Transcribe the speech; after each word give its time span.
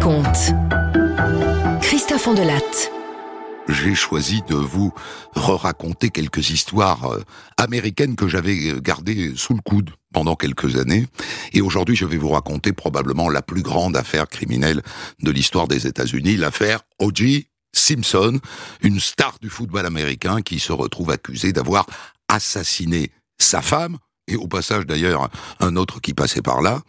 raconte. 0.00 0.54
Christophe 1.82 2.26
Ondelatte. 2.26 2.90
J'ai 3.68 3.94
choisi 3.94 4.42
de 4.48 4.54
vous 4.54 4.92
re-raconter 5.34 6.08
quelques 6.08 6.50
histoires 6.50 7.12
euh, 7.12 7.22
américaines 7.58 8.16
que 8.16 8.26
j'avais 8.26 8.70
euh, 8.70 8.80
gardées 8.80 9.34
sous 9.36 9.54
le 9.54 9.60
coude 9.60 9.90
pendant 10.12 10.36
quelques 10.36 10.76
années. 10.76 11.06
Et 11.52 11.60
aujourd'hui, 11.60 11.96
je 11.96 12.06
vais 12.06 12.16
vous 12.16 12.30
raconter 12.30 12.72
probablement 12.72 13.28
la 13.28 13.42
plus 13.42 13.62
grande 13.62 13.96
affaire 13.96 14.26
criminelle 14.26 14.82
de 15.22 15.30
l'histoire 15.30 15.68
des 15.68 15.86
États-Unis, 15.86 16.36
l'affaire 16.36 16.80
O.J. 16.98 17.48
Simpson, 17.72 18.40
une 18.82 19.00
star 19.00 19.36
du 19.40 19.50
football 19.50 19.86
américain 19.86 20.40
qui 20.40 20.58
se 20.58 20.72
retrouve 20.72 21.10
accusé 21.10 21.52
d'avoir 21.52 21.86
assassiné 22.28 23.10
sa 23.38 23.60
femme, 23.60 23.98
et 24.26 24.36
au 24.36 24.48
passage 24.48 24.86
d'ailleurs 24.86 25.28
un 25.60 25.76
autre 25.76 26.00
qui 26.00 26.14
passait 26.14 26.42
par 26.42 26.62
là. 26.62 26.82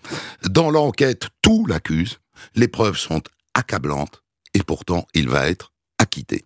Dans 0.49 0.71
l'enquête, 0.71 1.29
tout 1.41 1.65
l'accuse, 1.67 2.21
les 2.55 2.68
preuves 2.68 2.98
sont 2.98 3.22
accablantes, 3.54 4.23
et 4.54 4.63
pourtant 4.63 5.05
il 5.13 5.30
va 5.30 5.50
être 5.50 5.72
acquitté. 5.98 6.45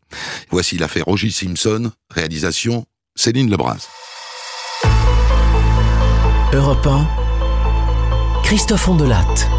Voici 0.49 0.77
l'affaire 0.77 1.05
Roger 1.05 1.31
Simpson, 1.31 1.91
réalisation 2.09 2.85
Céline 3.15 3.49
Lebras. 3.49 3.87
Europe 6.53 6.87
1, 6.87 7.07
Christophe 8.43 8.87
Ondelatte. 8.87 9.49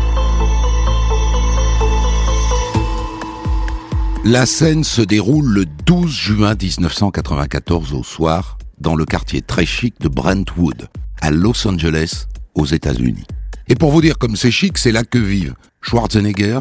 La 4.24 4.44
scène 4.44 4.82
se 4.82 5.02
déroule 5.02 5.46
le 5.46 5.66
12 5.66 6.10
juin 6.10 6.54
1994 6.60 7.94
au 7.94 8.02
soir 8.02 8.58
dans 8.78 8.96
le 8.96 9.04
quartier 9.04 9.40
très 9.40 9.64
chic 9.64 10.00
de 10.00 10.08
Brentwood, 10.08 10.88
à 11.20 11.30
Los 11.30 11.66
Angeles, 11.66 12.26
aux 12.54 12.66
États-Unis. 12.66 13.24
Et 13.68 13.74
pour 13.74 13.90
vous 13.90 14.00
dire 14.00 14.18
comme 14.18 14.36
c'est 14.36 14.50
chic, 14.50 14.78
c'est 14.78 14.92
là 14.92 15.02
que 15.02 15.18
vivent 15.18 15.54
Schwarzenegger, 15.80 16.60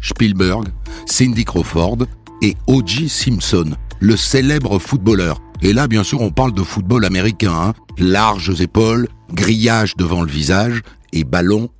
Spielberg, 0.00 0.68
Cindy 1.06 1.44
Crawford 1.44 1.98
et 2.42 2.56
O.J. 2.66 3.08
Simpson, 3.08 3.70
le 4.00 4.16
célèbre 4.16 4.78
footballeur. 4.78 5.40
Et 5.62 5.72
là, 5.72 5.88
bien 5.88 6.04
sûr, 6.04 6.20
on 6.20 6.30
parle 6.30 6.52
de 6.52 6.62
football 6.62 7.04
américain. 7.04 7.54
Hein. 7.54 7.72
Larges 7.98 8.60
épaules, 8.60 9.08
grillage 9.32 9.96
devant 9.96 10.22
le 10.22 10.30
visage 10.30 10.82
et 11.12 11.24
ballon 11.24 11.70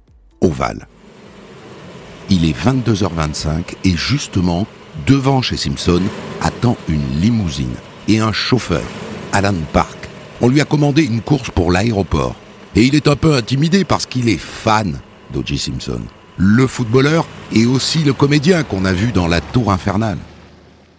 ovale. 0.40 0.88
Il 2.30 2.44
est 2.44 2.56
22h25 2.56 3.74
et 3.84 3.96
justement, 3.96 4.66
devant 5.06 5.42
chez 5.42 5.56
Simpson, 5.56 6.00
attend 6.40 6.76
une 6.88 7.20
limousine 7.20 7.74
et 8.08 8.20
un 8.20 8.32
chauffeur, 8.32 8.84
Alan 9.32 9.54
Park. 9.72 10.08
On 10.40 10.48
lui 10.48 10.60
a 10.60 10.64
commandé 10.64 11.04
une 11.04 11.20
course 11.20 11.50
pour 11.50 11.70
l'aéroport. 11.70 12.36
Et 12.76 12.82
il 12.82 12.94
est 12.94 13.06
un 13.06 13.16
peu 13.16 13.34
intimidé 13.34 13.84
parce 13.84 14.06
qu'il 14.06 14.28
est 14.28 14.38
fan 14.38 14.98
d'O.J. 15.32 15.58
Simpson. 15.58 16.00
Le 16.36 16.66
footballeur 16.66 17.26
et 17.52 17.66
aussi 17.66 18.00
le 18.00 18.12
comédien 18.12 18.64
qu'on 18.64 18.84
a 18.84 18.92
vu 18.92 19.12
dans 19.12 19.28
La 19.28 19.40
Tour 19.40 19.70
Infernale. 19.70 20.18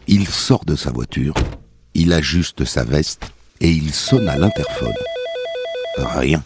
Il 0.08 0.28
sort 0.28 0.64
de 0.66 0.76
sa 0.76 0.92
voiture, 0.92 1.34
il 1.94 2.14
ajuste 2.14 2.64
sa 2.64 2.84
veste 2.84 3.24
et 3.60 3.70
il 3.70 3.94
sonne 3.94 4.30
à 4.30 4.38
l'interphone. 4.38 4.94
Rien. 5.98 6.44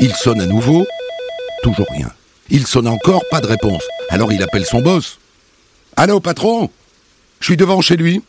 Il 0.00 0.12
sonne 0.14 0.40
à 0.40 0.46
nouveau, 0.46 0.86
toujours 1.62 1.86
rien. 1.90 2.10
Il 2.50 2.66
sonne 2.66 2.88
encore, 2.88 3.22
pas 3.30 3.40
de 3.40 3.46
réponse. 3.46 3.82
Alors 4.10 4.32
il 4.32 4.42
appelle 4.42 4.66
son 4.66 4.82
boss. 4.82 5.18
Allô, 5.96 6.20
patron? 6.20 6.68
Je 7.40 7.46
suis 7.46 7.56
devant 7.56 7.80
chez 7.80 7.96
lui. 7.96 8.22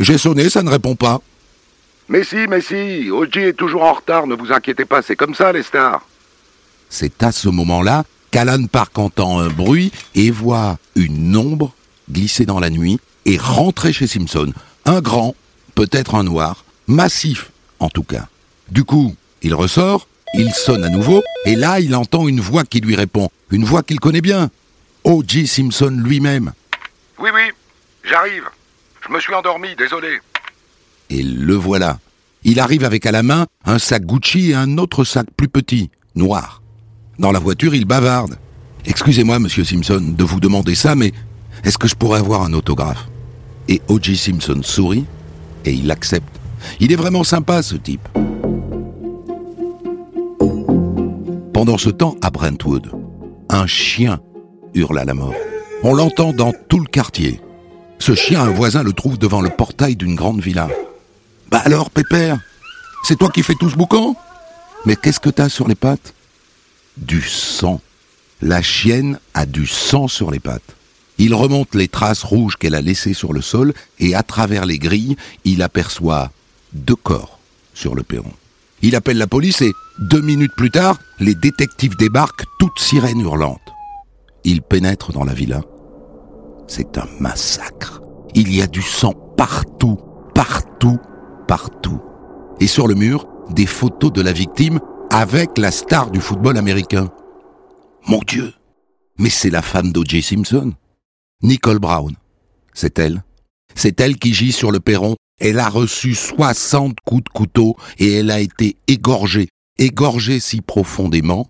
J'ai 0.00 0.18
sonné, 0.18 0.50
ça 0.50 0.62
ne 0.64 0.70
répond 0.70 0.96
pas. 0.96 1.20
Mais 2.08 2.22
si, 2.22 2.46
mais 2.48 2.60
si, 2.60 3.10
Oji 3.10 3.40
est 3.40 3.52
toujours 3.54 3.84
en 3.84 3.94
retard, 3.94 4.26
ne 4.26 4.34
vous 4.34 4.52
inquiétez 4.52 4.84
pas, 4.84 5.02
c'est 5.02 5.16
comme 5.16 5.34
ça 5.34 5.52
les 5.52 5.62
stars. 5.62 6.02
C'est 6.90 7.22
à 7.22 7.32
ce 7.32 7.48
moment-là 7.48 8.04
qu'Alan 8.30 8.66
Park 8.66 8.98
entend 8.98 9.38
un 9.38 9.48
bruit 9.48 9.90
et 10.14 10.30
voit 10.30 10.78
une 10.96 11.36
ombre 11.36 11.74
glisser 12.10 12.44
dans 12.44 12.60
la 12.60 12.70
nuit 12.70 13.00
et 13.24 13.38
rentrer 13.38 13.92
chez 13.92 14.06
Simpson. 14.06 14.52
Un 14.84 15.00
grand, 15.00 15.34
peut-être 15.74 16.14
un 16.14 16.24
noir, 16.24 16.64
massif 16.86 17.50
en 17.80 17.88
tout 17.88 18.02
cas. 18.02 18.28
Du 18.68 18.84
coup, 18.84 19.14
il 19.42 19.54
ressort, 19.54 20.06
il 20.34 20.52
sonne 20.52 20.84
à 20.84 20.88
nouveau, 20.88 21.22
et 21.44 21.56
là 21.56 21.80
il 21.80 21.94
entend 21.94 22.28
une 22.28 22.40
voix 22.40 22.64
qui 22.64 22.80
lui 22.80 22.96
répond, 22.96 23.30
une 23.50 23.64
voix 23.64 23.82
qu'il 23.82 24.00
connaît 24.00 24.20
bien. 24.20 24.50
O.J. 25.04 25.46
Simpson 25.46 26.00
lui-même. 26.02 26.52
Oui, 27.18 27.30
oui, 27.32 27.50
j'arrive. 28.04 28.44
Je 29.06 29.12
me 29.12 29.20
suis 29.20 29.34
endormi, 29.34 29.74
désolé. 29.76 30.18
Et 31.14 31.22
le 31.22 31.54
voilà. 31.54 32.00
Il 32.42 32.58
arrive 32.58 32.82
avec 32.82 33.06
à 33.06 33.12
la 33.12 33.22
main 33.22 33.46
un 33.64 33.78
sac 33.78 34.04
Gucci 34.04 34.50
et 34.50 34.54
un 34.54 34.78
autre 34.78 35.04
sac 35.04 35.26
plus 35.36 35.46
petit, 35.46 35.88
noir. 36.16 36.60
Dans 37.20 37.30
la 37.30 37.38
voiture, 37.38 37.72
il 37.72 37.84
bavarde. 37.84 38.36
Excusez-moi, 38.84 39.38
monsieur 39.38 39.62
Simpson, 39.62 40.02
de 40.18 40.24
vous 40.24 40.40
demander 40.40 40.74
ça, 40.74 40.96
mais 40.96 41.12
est-ce 41.62 41.78
que 41.78 41.86
je 41.86 41.94
pourrais 41.94 42.18
avoir 42.18 42.42
un 42.42 42.52
autographe? 42.52 43.06
Et 43.68 43.80
O.J. 43.86 44.16
Simpson 44.16 44.58
sourit 44.64 45.04
et 45.64 45.72
il 45.72 45.88
accepte. 45.92 46.40
Il 46.80 46.90
est 46.90 46.96
vraiment 46.96 47.22
sympa, 47.22 47.62
ce 47.62 47.76
type. 47.76 48.08
Pendant 51.52 51.78
ce 51.78 51.90
temps, 51.90 52.16
à 52.22 52.30
Brentwood, 52.30 52.90
un 53.50 53.68
chien 53.68 54.18
hurle 54.74 54.98
à 54.98 55.04
la 55.04 55.14
mort. 55.14 55.34
On 55.84 55.94
l'entend 55.94 56.32
dans 56.32 56.52
tout 56.68 56.80
le 56.80 56.86
quartier. 56.86 57.40
Ce 58.00 58.16
chien, 58.16 58.42
un 58.42 58.50
voisin 58.50 58.82
le 58.82 58.92
trouve 58.92 59.16
devant 59.16 59.40
le 59.40 59.50
portail 59.50 59.94
d'une 59.94 60.16
grande 60.16 60.40
villa. 60.40 60.68
Bah 61.54 61.62
alors, 61.66 61.88
Pépère, 61.88 62.40
c'est 63.04 63.16
toi 63.16 63.30
qui 63.30 63.44
fais 63.44 63.54
tout 63.54 63.70
ce 63.70 63.76
boucan 63.76 64.16
Mais 64.86 64.96
qu'est-ce 64.96 65.20
que 65.20 65.30
t'as 65.30 65.48
sur 65.48 65.68
les 65.68 65.76
pattes? 65.76 66.12
Du 66.96 67.22
sang. 67.22 67.80
La 68.42 68.60
chienne 68.60 69.20
a 69.34 69.46
du 69.46 69.64
sang 69.64 70.08
sur 70.08 70.32
les 70.32 70.40
pattes. 70.40 70.74
Il 71.16 71.32
remonte 71.32 71.76
les 71.76 71.86
traces 71.86 72.24
rouges 72.24 72.56
qu'elle 72.56 72.74
a 72.74 72.80
laissées 72.80 73.14
sur 73.14 73.32
le 73.32 73.40
sol 73.40 73.72
et 74.00 74.16
à 74.16 74.24
travers 74.24 74.66
les 74.66 74.80
grilles, 74.80 75.14
il 75.44 75.62
aperçoit 75.62 76.32
deux 76.72 76.96
corps 76.96 77.38
sur 77.72 77.94
le 77.94 78.02
perron. 78.02 78.32
Il 78.82 78.96
appelle 78.96 79.18
la 79.18 79.28
police 79.28 79.62
et 79.62 79.70
deux 80.00 80.22
minutes 80.22 80.56
plus 80.56 80.72
tard, 80.72 80.98
les 81.20 81.36
détectives 81.36 81.96
débarquent, 81.96 82.46
toutes 82.58 82.80
sirènes 82.80 83.20
hurlantes. 83.20 83.60
Ils 84.42 84.60
pénètrent 84.60 85.12
dans 85.12 85.22
la 85.22 85.34
villa. 85.34 85.60
C'est 86.66 86.98
un 86.98 87.06
massacre. 87.20 88.00
Il 88.34 88.52
y 88.52 88.60
a 88.60 88.66
du 88.66 88.82
sang 88.82 89.14
partout, 89.36 90.00
partout, 90.34 90.98
partout. 91.46 92.00
Et 92.60 92.66
sur 92.66 92.86
le 92.86 92.94
mur, 92.94 93.26
des 93.50 93.66
photos 93.66 94.12
de 94.12 94.22
la 94.22 94.32
victime 94.32 94.80
avec 95.10 95.58
la 95.58 95.70
star 95.70 96.10
du 96.10 96.20
football 96.20 96.56
américain. 96.56 97.08
Mon 98.06 98.20
Dieu 98.26 98.52
Mais 99.18 99.30
c'est 99.30 99.50
la 99.50 99.62
femme 99.62 99.92
d'O.J. 99.92 100.22
Simpson. 100.22 100.72
Nicole 101.42 101.78
Brown. 101.78 102.14
C'est 102.72 102.98
elle. 102.98 103.22
C'est 103.74 104.00
elle 104.00 104.16
qui 104.16 104.34
gît 104.34 104.52
sur 104.52 104.72
le 104.72 104.80
perron. 104.80 105.16
Elle 105.40 105.58
a 105.58 105.68
reçu 105.68 106.14
60 106.14 106.96
coups 107.04 107.24
de 107.24 107.28
couteau 107.28 107.76
et 107.98 108.12
elle 108.14 108.30
a 108.30 108.40
été 108.40 108.76
égorgée, 108.86 109.48
égorgée 109.78 110.40
si 110.40 110.60
profondément 110.60 111.48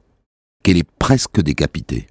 qu'elle 0.62 0.78
est 0.78 0.90
presque 0.98 1.40
décapitée. 1.40 2.06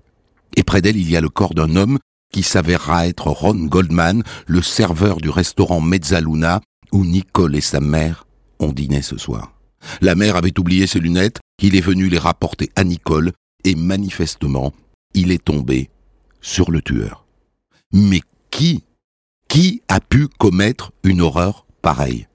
Et 0.55 0.63
près 0.63 0.81
d'elle, 0.81 0.97
il 0.97 1.09
y 1.09 1.17
a 1.17 1.21
le 1.21 1.29
corps 1.29 1.55
d'un 1.55 1.75
homme 1.75 1.97
qui 2.31 2.44
s'avérera 2.44 3.07
être 3.07 3.27
Ron 3.27 3.65
Goldman, 3.65 4.23
le 4.47 4.61
serveur 4.61 5.17
du 5.17 5.29
restaurant 5.29 5.81
Mezzaluna 5.81 6.61
où 6.93 7.03
Nicole 7.03 7.55
et 7.57 7.61
sa 7.61 7.81
mère 7.81 8.25
ont 8.59 8.71
dîné 8.71 9.01
ce 9.01 9.17
soir. 9.17 9.51
La 9.99 10.15
mère 10.15 10.37
avait 10.37 10.57
oublié 10.57 10.87
ses 10.87 10.99
lunettes, 10.99 11.41
il 11.61 11.75
est 11.75 11.81
venu 11.81 12.07
les 12.07 12.19
rapporter 12.19 12.69
à 12.77 12.85
Nicole, 12.85 13.33
et 13.65 13.75
manifestement, 13.75 14.71
il 15.13 15.31
est 15.31 15.43
tombé 15.43 15.89
sur 16.39 16.71
le 16.71 16.81
tueur. 16.81 17.25
Mais 17.91 18.21
qui, 18.51 18.83
qui 19.49 19.81
a 19.87 19.99
pu 19.99 20.27
commettre 20.27 20.91
une 21.03 21.21
horreur 21.21 21.65
pareille? 21.81 22.27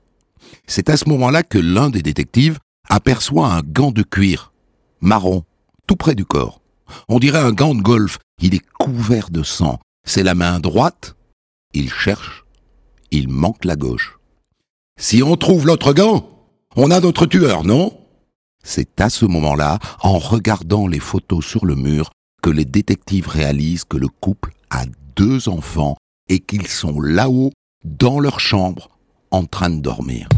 C'est 0.66 0.90
à 0.90 0.96
ce 0.96 1.08
moment-là 1.08 1.42
que 1.42 1.58
l'un 1.58 1.88
des 1.88 2.02
détectives 2.02 2.58
aperçoit 2.88 3.52
un 3.52 3.60
gant 3.62 3.92
de 3.92 4.02
cuir, 4.02 4.52
marron, 5.00 5.44
tout 5.86 5.96
près 5.96 6.14
du 6.14 6.24
corps. 6.24 6.60
On 7.08 7.18
dirait 7.18 7.38
un 7.38 7.52
gant 7.52 7.74
de 7.74 7.82
golf, 7.82 8.18
il 8.42 8.54
est 8.54 8.66
couvert 8.78 9.30
de 9.30 9.42
sang. 9.42 9.78
C'est 10.06 10.22
la 10.22 10.34
main 10.34 10.58
droite, 10.58 11.16
il 11.74 11.92
cherche, 11.92 12.44
il 13.10 13.28
manque 13.28 13.64
la 13.64 13.76
gauche. 13.76 14.17
Si 15.00 15.22
on 15.22 15.36
trouve 15.36 15.64
l'autre 15.64 15.92
gant, 15.92 16.28
on 16.74 16.90
a 16.90 16.98
notre 16.98 17.24
tueur, 17.24 17.62
non? 17.62 17.92
C'est 18.64 19.00
à 19.00 19.08
ce 19.08 19.26
moment-là, 19.26 19.78
en 20.02 20.18
regardant 20.18 20.88
les 20.88 20.98
photos 20.98 21.46
sur 21.46 21.66
le 21.66 21.76
mur, 21.76 22.10
que 22.42 22.50
les 22.50 22.64
détectives 22.64 23.28
réalisent 23.28 23.84
que 23.84 23.96
le 23.96 24.08
couple 24.08 24.54
a 24.70 24.86
deux 25.14 25.48
enfants 25.48 25.96
et 26.28 26.40
qu'ils 26.40 26.66
sont 26.66 27.00
là-haut, 27.00 27.52
dans 27.84 28.18
leur 28.18 28.40
chambre, 28.40 28.90
en 29.30 29.44
train 29.44 29.70
de 29.70 29.80
dormir. 29.80 30.28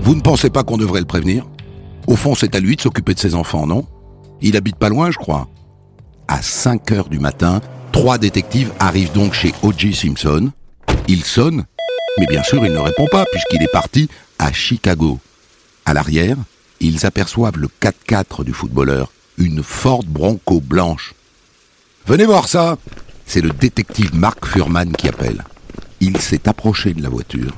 Vous 0.00 0.14
ne 0.14 0.22
pensez 0.22 0.48
pas 0.48 0.64
qu'on 0.64 0.78
devrait 0.78 1.00
le 1.00 1.06
prévenir? 1.06 1.46
Au 2.06 2.16
fond, 2.16 2.34
c'est 2.34 2.54
à 2.54 2.60
lui 2.60 2.76
de 2.76 2.80
s'occuper 2.80 3.12
de 3.12 3.20
ses 3.20 3.34
enfants, 3.34 3.66
non? 3.66 3.84
Il 4.40 4.56
habite 4.56 4.76
pas 4.76 4.88
loin, 4.88 5.10
je 5.10 5.18
crois. 5.18 5.48
À 6.28 6.40
5 6.40 6.92
heures 6.92 7.10
du 7.10 7.18
matin, 7.18 7.60
trois 7.92 8.16
détectives 8.16 8.72
arrivent 8.78 9.12
donc 9.12 9.34
chez 9.34 9.52
O.J. 9.62 9.94
Simpson. 9.94 10.50
Ils 11.08 11.24
sonnent 11.24 11.66
mais 12.18 12.26
bien 12.26 12.42
sûr, 12.42 12.64
il 12.64 12.72
ne 12.72 12.78
répond 12.78 13.06
pas 13.06 13.24
puisqu'il 13.30 13.62
est 13.62 13.72
parti 13.72 14.08
à 14.38 14.52
Chicago. 14.52 15.18
À 15.84 15.94
l'arrière, 15.94 16.36
ils 16.80 17.06
aperçoivent 17.06 17.58
le 17.58 17.68
4x4 17.80 18.44
du 18.44 18.52
footballeur, 18.52 19.12
une 19.38 19.62
Ford 19.62 20.04
Bronco 20.06 20.60
blanche. 20.60 21.14
Venez 22.06 22.24
voir 22.24 22.48
ça 22.48 22.78
C'est 23.26 23.40
le 23.40 23.50
détective 23.50 24.14
Mark 24.14 24.46
Furman 24.46 24.92
qui 24.92 25.08
appelle. 25.08 25.44
Il 26.00 26.18
s'est 26.18 26.48
approché 26.48 26.94
de 26.94 27.02
la 27.02 27.08
voiture 27.08 27.54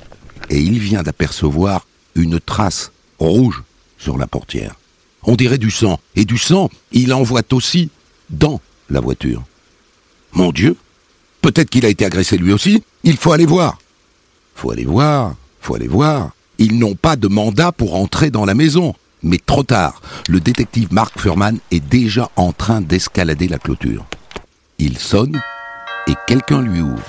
et 0.50 0.60
il 0.60 0.78
vient 0.78 1.02
d'apercevoir 1.02 1.87
une 2.14 2.40
trace 2.40 2.93
rouge 3.19 3.62
sur 3.99 4.19
la 4.19 4.26
portière. 4.26 4.75
On 5.22 5.37
dirait 5.37 5.58
du 5.58 5.70
sang. 5.70 6.00
Et 6.16 6.25
du 6.25 6.37
sang, 6.37 6.69
il 6.90 7.12
en 7.12 7.22
voit 7.22 7.52
aussi 7.52 7.90
dans 8.31 8.60
la 8.90 9.00
voiture. 9.00 9.44
Mon 10.32 10.50
Dieu 10.50 10.76
Peut-être 11.43 11.70
qu'il 11.70 11.84
a 11.84 11.88
été 11.88 12.04
agressé 12.04 12.38
lui 12.38 12.52
aussi. 12.52 12.84
Il 13.02 13.16
faut 13.16 13.32
aller 13.32 13.46
voir. 13.46 13.78
Faut 14.54 14.70
aller 14.70 14.84
voir, 14.84 15.34
faut 15.60 15.75
aller 15.75 15.88
voir. 15.88 16.32
Ils 16.58 16.78
n'ont 16.78 16.94
pas 16.94 17.16
de 17.16 17.28
mandat 17.28 17.72
pour 17.72 17.94
entrer 17.94 18.31
dans 18.31 18.44
la 18.44 18.54
maison. 18.54 18.94
Mais 19.22 19.38
trop 19.38 19.62
tard, 19.62 20.02
le 20.28 20.40
détective 20.40 20.93
Mark 20.93 21.19
Furman 21.19 21.58
est 21.70 21.81
déjà 21.81 22.31
en 22.37 22.52
train 22.52 22.81
d'escalader 22.81 23.49
la 23.49 23.58
clôture. 23.58 24.04
Il 24.78 24.99
sonne 24.99 25.40
et 26.08 26.14
quelqu'un 26.26 26.62
lui 26.62 26.81
ouvre. 26.81 27.02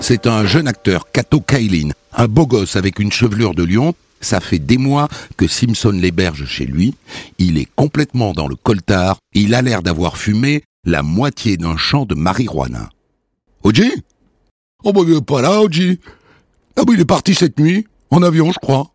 C'est 0.00 0.26
un 0.26 0.46
jeune 0.46 0.68
acteur, 0.68 1.10
Kato 1.10 1.40
Kailin, 1.40 1.90
un 2.12 2.28
beau 2.28 2.46
gosse 2.46 2.76
avec 2.76 2.98
une 2.98 3.10
chevelure 3.10 3.54
de 3.54 3.64
lion. 3.64 3.94
Ça 4.20 4.40
fait 4.40 4.58
des 4.58 4.78
mois 4.78 5.08
que 5.36 5.46
Simpson 5.46 5.90
l'héberge 5.90 6.46
chez 6.46 6.66
lui. 6.66 6.94
Il 7.38 7.58
est 7.58 7.68
complètement 7.76 8.32
dans 8.32 8.48
le 8.48 8.56
coltard. 8.56 9.18
Il 9.34 9.54
a 9.54 9.62
l'air 9.62 9.82
d'avoir 9.82 10.16
fumé 10.16 10.62
la 10.84 11.02
moitié 11.02 11.56
d'un 11.56 11.76
champ 11.76 12.06
de 12.06 12.14
marijuana. 12.14 12.90
Oji 13.62 13.90
Oh 14.84 14.92
bah 14.92 15.02
il 15.06 15.16
est 15.16 15.24
pas 15.24 15.42
là, 15.42 15.60
Oji. 15.60 15.98
Ah 16.78 16.84
bah 16.84 16.92
il 16.94 17.00
est 17.00 17.06
parti 17.06 17.34
cette 17.34 17.58
nuit, 17.58 17.86
en 18.10 18.22
avion 18.22 18.52
je 18.52 18.58
crois. 18.58 18.90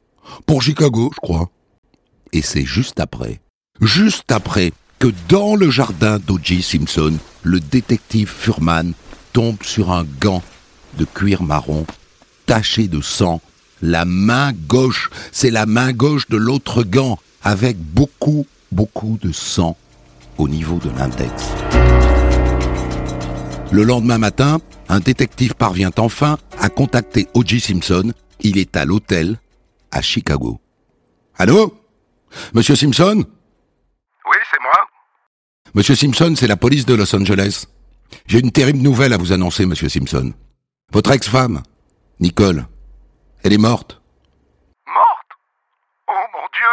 Pour 0.46 0.62
Chicago, 0.62 1.12
je 1.16 1.20
crois. 1.20 1.50
Et 2.32 2.44
c'est 2.44 2.64
juste 2.64 3.00
après, 3.00 3.42
juste 3.82 4.32
après, 4.32 4.72
que 5.00 5.12
dans 5.28 5.56
le 5.56 5.72
jardin 5.72 6.20
d'O.J. 6.20 6.62
Simpson, 6.62 7.18
le 7.42 7.60
détective 7.60 8.30
Furman 8.30 8.94
tombe 9.34 9.58
sur 9.64 9.92
un 9.92 10.06
gant 10.20 10.44
de 11.00 11.06
cuir 11.06 11.42
marron, 11.42 11.86
taché 12.46 12.88
de 12.88 13.02
sang. 13.02 13.42
La 13.82 14.06
main 14.06 14.54
gauche, 14.68 15.10
c'est 15.32 15.50
la 15.50 15.66
main 15.66 15.92
gauche 15.92 16.30
de 16.30 16.38
l'autre 16.38 16.84
gant, 16.84 17.18
avec 17.42 17.78
beaucoup, 17.78 18.46
beaucoup 18.72 19.18
de 19.22 19.32
sang 19.32 19.76
au 20.38 20.48
niveau 20.48 20.78
de 20.78 20.90
l'index. 20.98 21.32
Le 23.72 23.84
lendemain 23.84 24.18
matin, 24.18 24.60
un 24.90 25.00
détective 25.00 25.56
parvient 25.56 25.92
enfin 25.98 26.38
à 26.60 26.70
contacter 26.70 27.30
O.J. 27.34 27.62
Simpson. 27.62 28.12
Il 28.42 28.58
est 28.58 28.76
à 28.76 28.84
l'hôtel 28.84 29.40
à 29.92 30.02
Chicago. 30.02 30.60
Allô? 31.38 31.74
Monsieur 32.54 32.76
Simpson? 32.76 33.24
Oui, 34.26 34.38
c'est 34.52 34.62
moi. 34.62 34.74
Monsieur 35.74 35.96
Simpson, 35.96 36.34
c'est 36.38 36.48
la 36.48 36.58
police 36.58 36.86
de 36.86 36.96
Los 36.96 37.16
Angeles. 37.16 37.66
J'ai 38.28 38.40
une 38.40 38.52
terrible 38.52 38.80
nouvelle 38.80 39.14
à 39.14 39.18
vous 39.18 39.32
annoncer, 39.32 39.66
monsieur 39.66 39.88
Simpson. 39.88 40.34
Votre 40.92 41.12
ex-femme, 41.12 41.64
Nicole, 42.20 42.68
elle 43.44 43.54
est 43.54 43.58
morte. 43.58 44.02
Morte? 44.86 45.32
Oh 46.10 46.26
mon 46.34 46.46
Dieu 46.54 46.68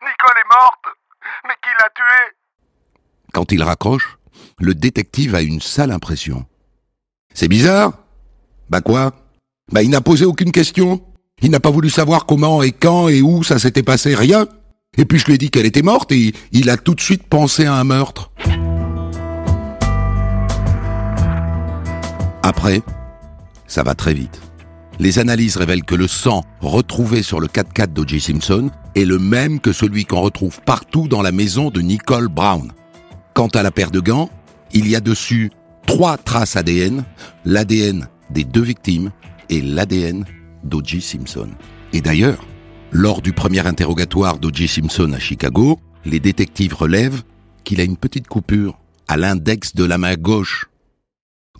Nicole 0.00 0.38
est 0.38 0.48
morte 0.48 0.96
Mais 1.44 1.54
qui 1.62 1.68
l'a 1.78 1.90
tuée? 1.94 2.36
Quand 3.34 3.52
il 3.52 3.62
raccroche, 3.62 4.17
le 4.58 4.74
détective 4.74 5.34
a 5.34 5.42
une 5.42 5.60
sale 5.60 5.90
impression. 5.90 6.44
C'est 7.34 7.48
bizarre? 7.48 7.92
Bah 8.70 8.80
quoi? 8.80 9.14
Bah 9.72 9.82
il 9.82 9.90
n'a 9.90 10.00
posé 10.00 10.24
aucune 10.24 10.52
question. 10.52 11.02
Il 11.40 11.50
n'a 11.50 11.60
pas 11.60 11.70
voulu 11.70 11.90
savoir 11.90 12.26
comment 12.26 12.62
et 12.62 12.72
quand 12.72 13.08
et 13.08 13.22
où 13.22 13.44
ça 13.44 13.58
s'était 13.58 13.82
passé, 13.82 14.14
rien. 14.14 14.46
Et 14.96 15.04
puis 15.04 15.18
je 15.18 15.26
lui 15.26 15.34
ai 15.34 15.38
dit 15.38 15.50
qu'elle 15.50 15.66
était 15.66 15.82
morte 15.82 16.10
et 16.12 16.32
il 16.52 16.70
a 16.70 16.76
tout 16.76 16.94
de 16.94 17.00
suite 17.00 17.24
pensé 17.24 17.66
à 17.66 17.74
un 17.74 17.84
meurtre. 17.84 18.32
Après, 22.42 22.82
ça 23.66 23.82
va 23.82 23.94
très 23.94 24.14
vite. 24.14 24.40
Les 24.98 25.20
analyses 25.20 25.56
révèlent 25.56 25.84
que 25.84 25.94
le 25.94 26.08
sang 26.08 26.42
retrouvé 26.60 27.22
sur 27.22 27.38
le 27.38 27.46
4x4 27.46 27.92
d'O.J. 27.92 28.20
Simpson 28.20 28.70
est 28.96 29.04
le 29.04 29.18
même 29.18 29.60
que 29.60 29.72
celui 29.72 30.04
qu'on 30.04 30.22
retrouve 30.22 30.60
partout 30.62 31.06
dans 31.06 31.22
la 31.22 31.30
maison 31.30 31.70
de 31.70 31.80
Nicole 31.80 32.28
Brown. 32.28 32.72
Quant 33.38 33.46
à 33.54 33.62
la 33.62 33.70
paire 33.70 33.92
de 33.92 34.00
gants, 34.00 34.30
il 34.72 34.88
y 34.88 34.96
a 34.96 35.00
dessus 35.00 35.52
trois 35.86 36.16
traces 36.16 36.56
ADN, 36.56 37.04
l'ADN 37.44 38.08
des 38.30 38.42
deux 38.42 38.62
victimes 38.62 39.12
et 39.48 39.60
l'ADN 39.60 40.24
d'O.J. 40.64 41.00
Simpson. 41.00 41.48
Et 41.92 42.00
d'ailleurs, 42.00 42.44
lors 42.90 43.22
du 43.22 43.32
premier 43.32 43.64
interrogatoire 43.64 44.38
d'O.J. 44.38 44.66
Simpson 44.66 45.12
à 45.12 45.20
Chicago, 45.20 45.78
les 46.04 46.18
détectives 46.18 46.74
relèvent 46.74 47.22
qu'il 47.62 47.80
a 47.80 47.84
une 47.84 47.96
petite 47.96 48.26
coupure 48.26 48.76
à 49.06 49.16
l'index 49.16 49.72
de 49.76 49.84
la 49.84 49.98
main 49.98 50.16
gauche. 50.16 50.68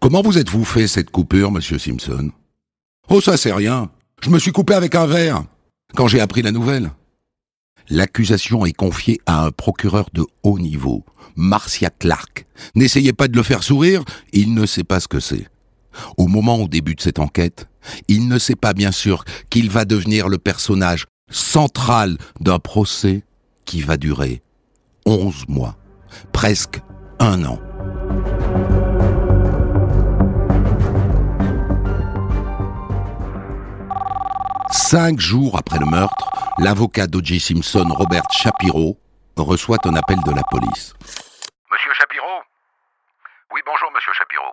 Comment 0.00 0.22
vous 0.22 0.36
êtes-vous 0.36 0.64
fait 0.64 0.88
cette 0.88 1.10
coupure, 1.10 1.52
monsieur 1.52 1.78
Simpson? 1.78 2.32
Oh, 3.08 3.20
ça 3.20 3.36
c'est 3.36 3.52
rien. 3.52 3.88
Je 4.20 4.30
me 4.30 4.40
suis 4.40 4.50
coupé 4.50 4.74
avec 4.74 4.96
un 4.96 5.06
verre 5.06 5.44
quand 5.94 6.08
j'ai 6.08 6.18
appris 6.18 6.42
la 6.42 6.50
nouvelle. 6.50 6.90
L'accusation 7.90 8.66
est 8.66 8.72
confiée 8.72 9.20
à 9.26 9.44
un 9.44 9.50
procureur 9.50 10.08
de 10.12 10.24
haut 10.42 10.58
niveau, 10.58 11.04
Marcia 11.36 11.90
Clark. 11.90 12.46
N'essayez 12.74 13.12
pas 13.12 13.28
de 13.28 13.36
le 13.36 13.42
faire 13.42 13.62
sourire, 13.62 14.04
il 14.32 14.54
ne 14.54 14.66
sait 14.66 14.84
pas 14.84 15.00
ce 15.00 15.08
que 15.08 15.20
c'est. 15.20 15.48
Au 16.16 16.26
moment 16.26 16.60
où 16.60 16.68
débute 16.68 17.00
cette 17.00 17.18
enquête, 17.18 17.66
il 18.08 18.28
ne 18.28 18.38
sait 18.38 18.56
pas 18.56 18.74
bien 18.74 18.92
sûr 18.92 19.24
qu'il 19.50 19.70
va 19.70 19.84
devenir 19.84 20.28
le 20.28 20.38
personnage 20.38 21.06
central 21.30 22.18
d'un 22.40 22.58
procès 22.58 23.22
qui 23.64 23.80
va 23.80 23.96
durer 23.96 24.42
11 25.06 25.46
mois, 25.48 25.76
presque 26.32 26.80
un 27.18 27.44
an. 27.44 27.58
Cinq 34.70 35.18
jours 35.18 35.56
après 35.56 35.78
le 35.78 35.86
meurtre, 35.86 36.30
l'avocat 36.58 37.06
d'O.J. 37.06 37.40
Simpson, 37.40 37.88
Robert 37.88 38.30
Shapiro, 38.30 38.98
reçoit 39.36 39.78
un 39.84 39.94
appel 39.96 40.18
de 40.26 40.30
la 40.30 40.42
police. 40.50 40.92
Monsieur 41.72 41.92
Shapiro? 41.94 42.42
Oui, 43.54 43.60
bonjour, 43.64 43.90
monsieur 43.94 44.12
Shapiro. 44.12 44.44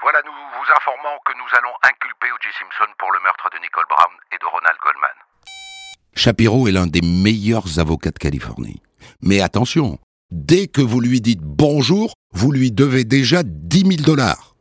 Voilà, 0.00 0.20
nous 0.24 0.32
vous 0.32 0.72
informons 0.72 1.18
que 1.26 1.32
nous 1.36 1.50
allons 1.58 1.74
inculper 1.82 2.32
O.J. 2.32 2.48
Simpson 2.58 2.90
pour 2.98 3.12
le 3.12 3.20
meurtre 3.22 3.50
de 3.52 3.60
Nicole 3.60 3.84
Brown 3.88 4.12
et 4.32 4.38
de 4.40 4.46
Ronald 4.46 4.78
Goldman. 4.82 5.16
Shapiro 6.14 6.68
est 6.68 6.72
l'un 6.72 6.86
des 6.86 7.02
meilleurs 7.02 7.78
avocats 7.78 8.12
de 8.12 8.18
Californie. 8.18 8.80
Mais 9.20 9.42
attention, 9.42 9.98
dès 10.30 10.68
que 10.68 10.80
vous 10.80 11.00
lui 11.00 11.20
dites 11.20 11.42
bonjour, 11.42 12.14
vous 12.32 12.50
lui 12.50 12.72
devez 12.72 13.04
déjà 13.04 13.42
10 13.44 13.96
000 13.98 14.02
dollars. 14.06 14.54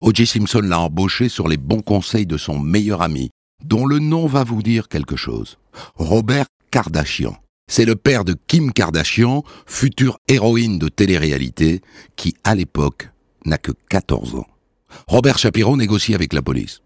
O.J. 0.00 0.26
Simpson 0.26 0.62
l'a 0.62 0.80
embauché 0.80 1.28
sur 1.28 1.48
les 1.48 1.58
bons 1.58 1.82
conseils 1.82 2.26
de 2.26 2.38
son 2.38 2.58
meilleur 2.58 3.02
ami, 3.02 3.30
dont 3.64 3.86
le 3.86 3.98
nom 3.98 4.26
va 4.26 4.44
vous 4.44 4.62
dire 4.62 4.88
quelque 4.88 5.16
chose. 5.16 5.58
Robert 5.96 6.46
Kardashian. 6.70 7.36
C'est 7.70 7.84
le 7.84 7.96
père 7.96 8.24
de 8.24 8.34
Kim 8.46 8.72
Kardashian, 8.72 9.44
future 9.66 10.18
héroïne 10.28 10.78
de 10.78 10.88
télé-réalité, 10.88 11.80
qui 12.16 12.34
à 12.44 12.54
l'époque 12.54 13.08
n'a 13.46 13.58
que 13.58 13.72
14 13.88 14.34
ans. 14.34 14.46
Robert 15.06 15.38
Shapiro 15.38 15.76
négocie 15.76 16.14
avec 16.14 16.32
la 16.32 16.42
police. 16.42 16.80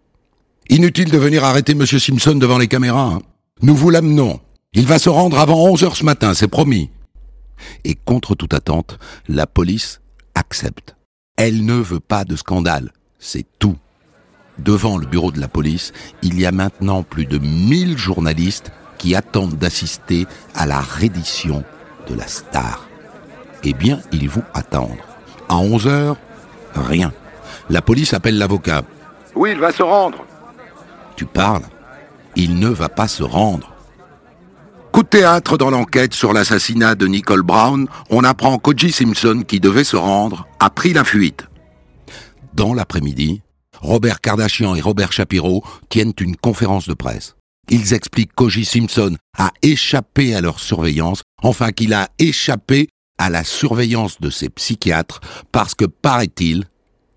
Inutile 0.69 1.11
de 1.11 1.17
venir 1.17 1.43
arrêter 1.43 1.73
Monsieur 1.75 1.99
Simpson 1.99 2.35
devant 2.35 2.57
les 2.57 2.67
caméras. 2.67 3.13
hein. 3.15 3.21
Nous 3.61 3.75
vous 3.75 3.89
l'amenons. 3.89 4.39
Il 4.73 4.85
va 4.85 4.99
se 4.99 5.09
rendre 5.09 5.39
avant 5.39 5.65
11 5.71 5.83
heures 5.83 5.95
ce 5.97 6.03
matin, 6.03 6.33
c'est 6.33 6.47
promis. 6.47 6.89
Et 7.83 7.95
contre 7.95 8.35
toute 8.35 8.53
attente, 8.53 8.99
la 9.27 9.47
police 9.47 10.01
accepte. 10.35 10.95
Elle 11.37 11.65
ne 11.65 11.73
veut 11.75 11.99
pas 11.99 12.23
de 12.25 12.35
scandale, 12.35 12.91
c'est 13.19 13.45
tout. 13.59 13.77
Devant 14.59 14.97
le 14.97 15.05
bureau 15.05 15.31
de 15.31 15.39
la 15.39 15.47
police, 15.47 15.93
il 16.21 16.39
y 16.39 16.45
a 16.45 16.51
maintenant 16.51 17.03
plus 17.03 17.25
de 17.25 17.37
1000 17.37 17.97
journalistes 17.97 18.71
qui 18.97 19.15
attendent 19.15 19.55
d'assister 19.55 20.25
à 20.55 20.65
la 20.65 20.79
reddition 20.79 21.63
de 22.09 22.15
la 22.15 22.27
star. 22.27 22.87
Eh 23.63 23.73
bien, 23.73 23.99
ils 24.11 24.29
vont 24.29 24.43
attendre. 24.53 24.97
À 25.49 25.57
11 25.57 25.87
heures, 25.87 26.17
rien. 26.75 27.13
La 27.69 27.81
police 27.81 28.13
appelle 28.13 28.37
l'avocat. 28.37 28.83
Oui, 29.35 29.51
il 29.51 29.59
va 29.59 29.71
se 29.71 29.83
rendre. 29.83 30.25
Tu 31.15 31.25
parles 31.25 31.63
Il 32.35 32.59
ne 32.59 32.69
va 32.69 32.89
pas 32.89 33.07
se 33.07 33.23
rendre. 33.23 33.73
Coup 34.91 35.03
de 35.03 35.07
théâtre 35.09 35.57
dans 35.57 35.69
l'enquête 35.69 36.13
sur 36.13 36.33
l'assassinat 36.33 36.95
de 36.95 37.05
Nicole 37.05 37.43
Brown, 37.43 37.87
on 38.09 38.23
apprend 38.23 38.57
qu'O.J. 38.57 38.91
Simpson, 38.91 39.43
qui 39.47 39.59
devait 39.59 39.83
se 39.83 39.95
rendre, 39.95 40.47
a 40.59 40.69
pris 40.69 40.93
la 40.93 41.03
fuite. 41.03 41.45
Dans 42.53 42.73
l'après-midi, 42.73 43.41
Robert 43.81 44.21
Kardashian 44.21 44.75
et 44.75 44.81
Robert 44.81 45.11
Shapiro 45.11 45.63
tiennent 45.89 46.13
une 46.19 46.35
conférence 46.35 46.87
de 46.87 46.93
presse. 46.93 47.35
Ils 47.69 47.93
expliquent 47.93 48.33
qu'O.J. 48.33 48.63
Simpson 48.63 49.15
a 49.37 49.51
échappé 49.61 50.33
à 50.33 50.41
leur 50.41 50.59
surveillance, 50.59 51.23
enfin 51.43 51.71
qu'il 51.71 51.93
a 51.93 52.07
échappé 52.17 52.87
à 53.17 53.29
la 53.29 53.43
surveillance 53.43 54.21
de 54.21 54.29
ses 54.29 54.49
psychiatres 54.49 55.19
parce 55.51 55.75
que, 55.75 55.85
paraît-il, 55.85 56.63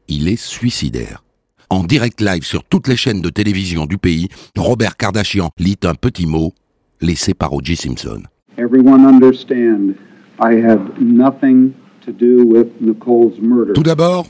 il 0.08 0.28
est 0.28 0.40
suicidaire. 0.40 1.22
En 1.68 1.84
direct 1.84 2.20
live 2.20 2.42
sur 2.42 2.64
toutes 2.64 2.88
les 2.88 2.96
chaînes 2.96 3.20
de 3.20 3.30
télévision 3.30 3.86
du 3.86 3.96
pays, 3.96 4.28
Robert 4.56 4.96
Kardashian 4.96 5.50
lit 5.58 5.78
un 5.84 5.94
petit 5.94 6.26
mot 6.26 6.52
laissé 7.00 7.32
par 7.32 7.52
O.J. 7.52 7.76
Simpson. 7.76 8.22
Everyone 8.58 9.06
understand, 9.06 9.94
I 10.42 10.56
have 10.56 10.80
nothing 11.00 11.72
to 12.04 12.12
do 12.12 12.44
with 12.44 12.66
Nicole's 12.80 13.38
murder. 13.40 13.72
Tout 13.72 13.84
d'abord, 13.84 14.26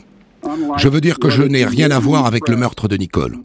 Je 0.76 0.88
veux 0.88 1.00
dire 1.00 1.18
que 1.18 1.30
je 1.30 1.42
n'ai 1.42 1.64
rien 1.64 1.90
à 1.90 1.99
voir 1.99 2.26
avec 2.26 2.49
le 2.49 2.56
meurtre 2.56 2.88
de 2.88 2.97
Nicole. 2.97 3.37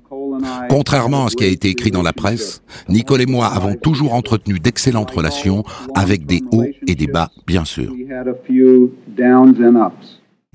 Contrairement 0.70 1.26
à 1.26 1.30
ce 1.30 1.36
qui 1.36 1.44
a 1.44 1.48
été 1.48 1.70
écrit 1.70 1.92
dans 1.92 2.02
la 2.02 2.14
presse, 2.14 2.62
Nicole 2.90 3.22
et 3.22 3.26
moi 3.26 3.48
avons 3.48 3.76
toujours 3.76 4.14
entretenu 4.14 4.60
d'excellentes 4.60 5.12
relations 5.12 5.64
avec 5.94 6.26
des 6.26 6.42
hauts 6.52 6.66
et 6.88 6.96
des 6.96 7.08
bas, 7.08 7.32
bien 7.48 7.66
sûr. 7.66 7.94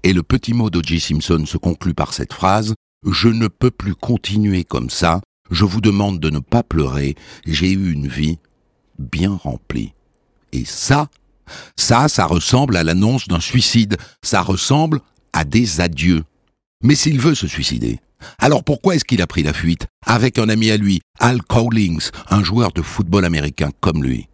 Et 0.02 0.12
le 0.12 0.22
petit 0.22 0.54
mot 0.54 0.70
d'O.J. 0.70 1.00
Simpson 1.00 1.44
se 1.46 1.58
conclut 1.58 1.94
par 1.94 2.12
cette 2.12 2.32
phrase 2.32 2.74
Je 3.06 3.28
ne 3.28 3.48
peux 3.48 3.70
plus 3.70 3.94
continuer 3.94 4.64
comme 4.64 4.90
ça, 4.90 5.20
je 5.50 5.64
vous 5.64 5.80
demande 5.80 6.20
de 6.20 6.30
ne 6.30 6.38
pas 6.38 6.62
pleurer, 6.62 7.14
j'ai 7.46 7.72
eu 7.72 7.92
une 7.92 8.06
vie 8.06 8.38
bien 8.98 9.32
remplie. 9.34 9.92
Et 10.52 10.64
ça, 10.64 11.08
ça, 11.76 12.08
ça 12.08 12.26
ressemble 12.26 12.76
à 12.76 12.84
l'annonce 12.84 13.28
d'un 13.28 13.40
suicide, 13.40 13.96
ça 14.22 14.42
ressemble 14.42 15.00
à 15.32 15.44
des 15.44 15.80
adieux. 15.80 16.22
Mais 16.82 16.94
s'il 16.94 17.20
veut 17.20 17.34
se 17.34 17.46
suicider, 17.46 18.00
alors 18.38 18.64
pourquoi 18.64 18.94
est-ce 18.94 19.04
qu'il 19.04 19.20
a 19.20 19.26
pris 19.26 19.42
la 19.42 19.52
fuite 19.52 19.86
avec 20.06 20.38
un 20.38 20.48
ami 20.48 20.70
à 20.70 20.78
lui, 20.78 21.00
Al 21.18 21.42
Cowlings, 21.42 22.10
un 22.30 22.42
joueur 22.42 22.72
de 22.72 22.80
football 22.80 23.26
américain 23.26 23.70
comme 23.80 24.02
lui? 24.02 24.28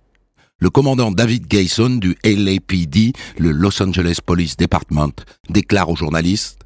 Le 0.59 0.71
commandant 0.71 1.11
David 1.11 1.49
Gayson 1.49 1.97
du 1.97 2.17
LAPD, 2.25 3.13
le 3.39 3.51
Los 3.51 3.83
Angeles 3.83 4.19
Police 4.25 4.57
Department, 4.57 5.25
déclare 5.51 5.91
aux 5.91 5.97
journalistes 5.97 6.61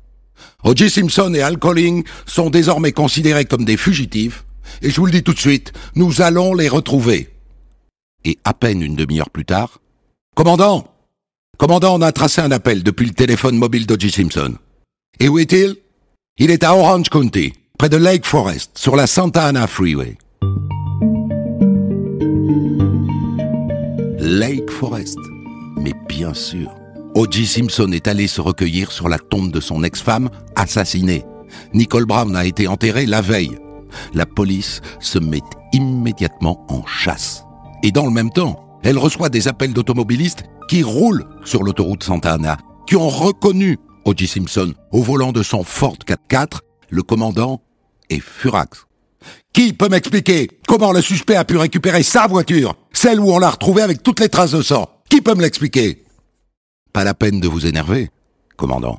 O.J. 0.64 0.90
Simpson 0.90 1.32
et 1.34 1.40
Al 1.40 1.58
Cowlings 1.58 2.04
sont 2.26 2.50
désormais 2.50 2.92
considérés 2.92 3.46
comme 3.46 3.64
des 3.64 3.76
fugitifs, 3.76 4.44
et 4.82 4.90
je 4.90 4.96
vous 4.96 5.06
le 5.06 5.12
dis 5.12 5.22
tout 5.22 5.34
de 5.34 5.38
suite, 5.38 5.72
nous 5.96 6.20
allons 6.20 6.54
les 6.54 6.68
retrouver. 6.68 7.30
Et 8.24 8.38
à 8.44 8.54
peine 8.54 8.82
une 8.82 8.96
demi-heure 8.96 9.30
plus 9.30 9.44
tard, 9.44 9.80
Commandant 10.36 10.86
Commandant, 11.58 11.98
on 11.98 12.02
a 12.02 12.12
tracé 12.12 12.40
un 12.40 12.50
appel 12.52 12.82
depuis 12.82 13.06
le 13.06 13.12
téléphone 13.12 13.56
mobile 13.56 13.86
d'O.J. 13.86 14.10
Simpson. 14.10 14.54
Et 15.18 15.28
où 15.28 15.38
est-il? 15.38 15.76
Il 16.38 16.50
est 16.50 16.64
à 16.64 16.74
Orange 16.74 17.08
County, 17.10 17.52
près 17.78 17.88
de 17.88 17.96
Lake 17.96 18.24
Forest, 18.24 18.78
sur 18.78 18.96
la 18.96 19.06
Santa 19.06 19.44
Ana 19.44 19.66
Freeway. 19.66 20.16
Lake 24.18 24.70
Forest. 24.70 25.18
Mais 25.76 25.92
bien 26.08 26.32
sûr, 26.32 26.70
O.J. 27.14 27.46
Simpson 27.46 27.90
est 27.92 28.08
allé 28.08 28.28
se 28.28 28.40
recueillir 28.40 28.92
sur 28.92 29.08
la 29.08 29.18
tombe 29.18 29.50
de 29.50 29.60
son 29.60 29.82
ex-femme, 29.82 30.30
assassinée. 30.56 31.24
Nicole 31.74 32.06
Brown 32.06 32.34
a 32.36 32.44
été 32.44 32.68
enterrée 32.68 33.06
la 33.06 33.20
veille. 33.20 33.58
La 34.14 34.24
police 34.24 34.80
se 35.00 35.18
met 35.18 35.42
immédiatement 35.72 36.64
en 36.68 36.86
chasse. 36.86 37.44
Et 37.82 37.90
dans 37.90 38.06
le 38.06 38.12
même 38.12 38.30
temps, 38.30 38.78
elle 38.82 38.98
reçoit 38.98 39.28
des 39.28 39.48
appels 39.48 39.72
d'automobilistes 39.74 40.44
qui 40.68 40.82
roulent 40.82 41.26
sur 41.44 41.62
l'autoroute 41.62 42.04
Santa 42.04 42.34
Ana, 42.34 42.56
qui 42.86 42.96
ont 42.96 43.08
reconnu 43.08 43.78
O.J. 44.10 44.26
Simpson 44.26 44.74
au 44.90 45.02
volant 45.02 45.30
de 45.30 45.42
son 45.42 45.62
Ford 45.62 45.96
4x4. 46.04 46.58
Le 46.88 47.02
commandant 47.02 47.62
est 48.08 48.20
furax. 48.20 48.86
Qui 49.52 49.72
peut 49.72 49.88
m'expliquer 49.88 50.48
comment 50.66 50.92
le 50.92 51.00
suspect 51.00 51.36
a 51.36 51.44
pu 51.44 51.56
récupérer 51.56 52.02
sa 52.02 52.26
voiture, 52.26 52.74
celle 52.92 53.20
où 53.20 53.30
on 53.30 53.38
l'a 53.38 53.50
retrouvée 53.50 53.82
avec 53.82 54.02
toutes 54.02 54.18
les 54.18 54.28
traces 54.28 54.52
de 54.52 54.62
sang? 54.62 54.90
Qui 55.08 55.20
peut 55.20 55.34
me 55.34 55.42
l'expliquer? 55.42 56.04
Pas 56.92 57.04
la 57.04 57.14
peine 57.14 57.38
de 57.38 57.46
vous 57.46 57.66
énerver, 57.66 58.10
commandant. 58.56 58.98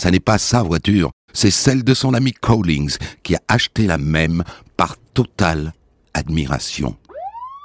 Ça 0.00 0.12
n'est 0.12 0.20
pas 0.20 0.38
sa 0.38 0.62
voiture, 0.62 1.10
c'est 1.32 1.50
celle 1.50 1.82
de 1.82 1.94
son 1.94 2.14
ami 2.14 2.32
Cowlings 2.32 2.96
qui 3.24 3.34
a 3.34 3.40
acheté 3.48 3.86
la 3.86 3.98
même 3.98 4.44
par 4.76 4.96
totale 5.14 5.72
admiration 6.12 6.96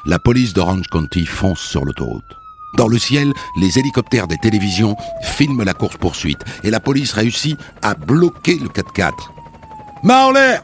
la 0.06 0.18
police 0.18 0.54
d'Orange 0.54 0.88
County 0.88 1.26
fonce 1.26 1.60
sur 1.60 1.84
l'autoroute. 1.84 2.39
Dans 2.76 2.88
le 2.88 2.98
ciel, 2.98 3.34
les 3.58 3.80
hélicoptères 3.80 4.28
des 4.28 4.38
télévisions 4.38 4.96
filment 5.22 5.64
la 5.64 5.74
course-poursuite 5.74 6.40
et 6.64 6.70
la 6.70 6.80
police 6.80 7.14
réussit 7.14 7.58
à 7.82 7.94
bloquer 7.94 8.56
le 8.56 8.68
4x4. 8.68 9.14
Main 10.04 10.26
en 10.26 10.32
l'air 10.32 10.64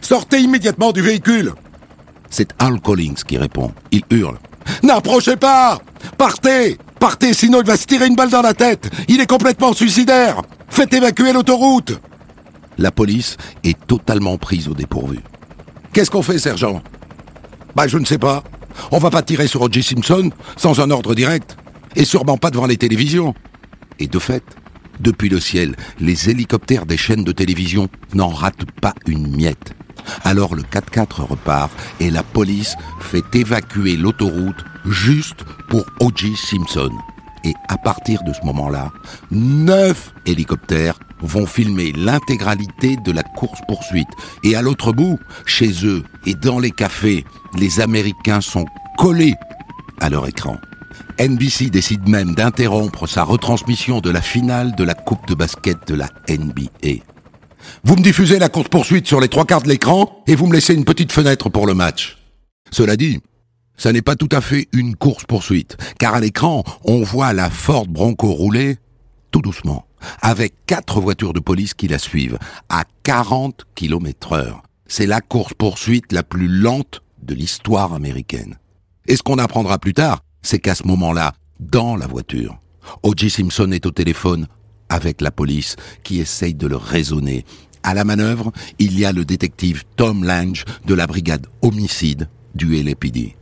Sortez 0.00 0.40
immédiatement 0.40 0.92
du 0.92 1.02
véhicule 1.02 1.52
C'est 2.30 2.50
Al 2.58 2.80
Collins 2.80 3.14
qui 3.26 3.36
répond. 3.36 3.72
Il 3.90 4.02
hurle. 4.10 4.38
N'approchez 4.82 5.36
pas 5.36 5.78
Partez 6.16 6.78
Partez, 6.98 7.34
sinon 7.34 7.60
il 7.60 7.66
va 7.66 7.76
se 7.76 7.86
tirer 7.86 8.06
une 8.06 8.16
balle 8.16 8.30
dans 8.30 8.42
la 8.42 8.54
tête 8.54 8.90
Il 9.08 9.20
est 9.20 9.26
complètement 9.26 9.72
suicidaire 9.72 10.42
Faites 10.68 10.92
évacuer 10.94 11.32
l'autoroute 11.32 12.00
La 12.78 12.90
police 12.90 13.36
est 13.64 13.78
totalement 13.86 14.38
prise 14.38 14.68
au 14.68 14.74
dépourvu. 14.74 15.20
Qu'est-ce 15.92 16.10
qu'on 16.10 16.22
fait, 16.22 16.38
sergent? 16.38 16.82
Bah, 17.74 17.88
je 17.88 17.98
ne 17.98 18.04
sais 18.04 18.18
pas. 18.18 18.42
On 18.90 18.98
va 18.98 19.10
pas 19.10 19.22
tirer 19.22 19.46
sur 19.46 19.62
O.J. 19.62 19.82
Simpson 19.82 20.30
sans 20.56 20.80
un 20.80 20.90
ordre 20.90 21.14
direct. 21.14 21.56
Et 21.96 22.04
sûrement 22.04 22.38
pas 22.38 22.50
devant 22.50 22.66
les 22.66 22.76
télévisions. 22.76 23.34
Et 23.98 24.06
de 24.06 24.18
fait, 24.18 24.44
depuis 25.00 25.28
le 25.28 25.40
ciel, 25.40 25.76
les 25.98 26.30
hélicoptères 26.30 26.86
des 26.86 26.96
chaînes 26.96 27.24
de 27.24 27.32
télévision 27.32 27.88
n'en 28.14 28.28
ratent 28.28 28.70
pas 28.80 28.94
une 29.06 29.34
miette. 29.34 29.74
Alors 30.24 30.54
le 30.54 30.62
4x4 30.62 31.22
repart 31.22 31.72
et 32.00 32.10
la 32.10 32.22
police 32.22 32.76
fait 33.00 33.24
évacuer 33.34 33.96
l'autoroute 33.96 34.64
juste 34.86 35.44
pour 35.68 35.84
O.J. 36.00 36.34
Simpson. 36.36 36.90
Et 37.44 37.54
à 37.68 37.78
partir 37.78 38.22
de 38.22 38.32
ce 38.32 38.44
moment-là, 38.44 38.92
neuf 39.30 40.12
hélicoptères 40.26 40.98
vont 41.22 41.46
filmer 41.46 41.92
l'intégralité 41.92 42.96
de 42.96 43.12
la 43.12 43.22
course-poursuite. 43.22 44.08
Et 44.44 44.54
à 44.54 44.62
l'autre 44.62 44.92
bout, 44.92 45.18
chez 45.46 45.84
eux 45.84 46.02
et 46.26 46.34
dans 46.34 46.58
les 46.58 46.70
cafés, 46.70 47.24
les 47.58 47.80
Américains 47.80 48.40
sont 48.40 48.66
collés 48.98 49.34
à 50.00 50.08
leur 50.08 50.26
écran. 50.26 50.56
NBC 51.18 51.70
décide 51.70 52.08
même 52.08 52.34
d'interrompre 52.34 53.06
sa 53.06 53.24
retransmission 53.24 54.00
de 54.00 54.10
la 54.10 54.22
finale 54.22 54.74
de 54.74 54.84
la 54.84 54.94
Coupe 54.94 55.26
de 55.28 55.34
basket 55.34 55.86
de 55.86 55.94
la 55.94 56.08
NBA. 56.28 57.02
Vous 57.84 57.96
me 57.96 58.02
diffusez 58.02 58.38
la 58.38 58.48
course-poursuite 58.48 59.06
sur 59.06 59.20
les 59.20 59.28
trois 59.28 59.44
quarts 59.44 59.62
de 59.62 59.68
l'écran 59.68 60.22
et 60.26 60.34
vous 60.34 60.46
me 60.46 60.54
laissez 60.54 60.74
une 60.74 60.84
petite 60.84 61.12
fenêtre 61.12 61.48
pour 61.50 61.66
le 61.66 61.74
match. 61.74 62.18
Cela 62.70 62.96
dit, 62.96 63.20
ça 63.76 63.92
n'est 63.92 64.02
pas 64.02 64.16
tout 64.16 64.28
à 64.32 64.40
fait 64.40 64.68
une 64.72 64.96
course-poursuite, 64.96 65.76
car 65.98 66.14
à 66.14 66.20
l'écran, 66.20 66.64
on 66.84 67.02
voit 67.02 67.32
la 67.32 67.50
Ford 67.50 67.86
Bronco 67.86 68.30
rouler 68.30 68.76
tout 69.30 69.40
doucement, 69.40 69.86
avec 70.20 70.54
quatre 70.66 71.00
voitures 71.00 71.32
de 71.32 71.40
police 71.40 71.74
qui 71.74 71.88
la 71.88 71.98
suivent, 71.98 72.38
à 72.68 72.84
40 73.02 73.66
km 73.74 74.32
heure. 74.32 74.62
C'est 74.86 75.06
la 75.06 75.20
course-poursuite 75.20 76.12
la 76.12 76.22
plus 76.22 76.48
lente 76.48 77.02
de 77.22 77.34
l'histoire 77.34 77.92
américaine. 77.92 78.56
Et 79.06 79.16
ce 79.16 79.22
qu'on 79.22 79.38
apprendra 79.38 79.78
plus 79.78 79.94
tard, 79.94 80.22
c'est 80.42 80.58
qu'à 80.58 80.74
ce 80.74 80.86
moment-là, 80.86 81.32
dans 81.58 81.96
la 81.96 82.06
voiture, 82.06 82.58
O.J. 83.02 83.30
Simpson 83.30 83.70
est 83.72 83.86
au 83.86 83.90
téléphone 83.90 84.46
avec 84.88 85.20
la 85.20 85.30
police 85.30 85.76
qui 86.02 86.20
essaye 86.20 86.54
de 86.54 86.66
le 86.66 86.76
raisonner. 86.76 87.44
À 87.82 87.94
la 87.94 88.04
manœuvre, 88.04 88.52
il 88.78 88.98
y 88.98 89.04
a 89.04 89.12
le 89.12 89.24
détective 89.24 89.84
Tom 89.96 90.24
Lange 90.24 90.64
de 90.86 90.94
la 90.94 91.06
brigade 91.06 91.46
homicide 91.62 92.28
du 92.54 92.82
LAPD. 92.82 93.36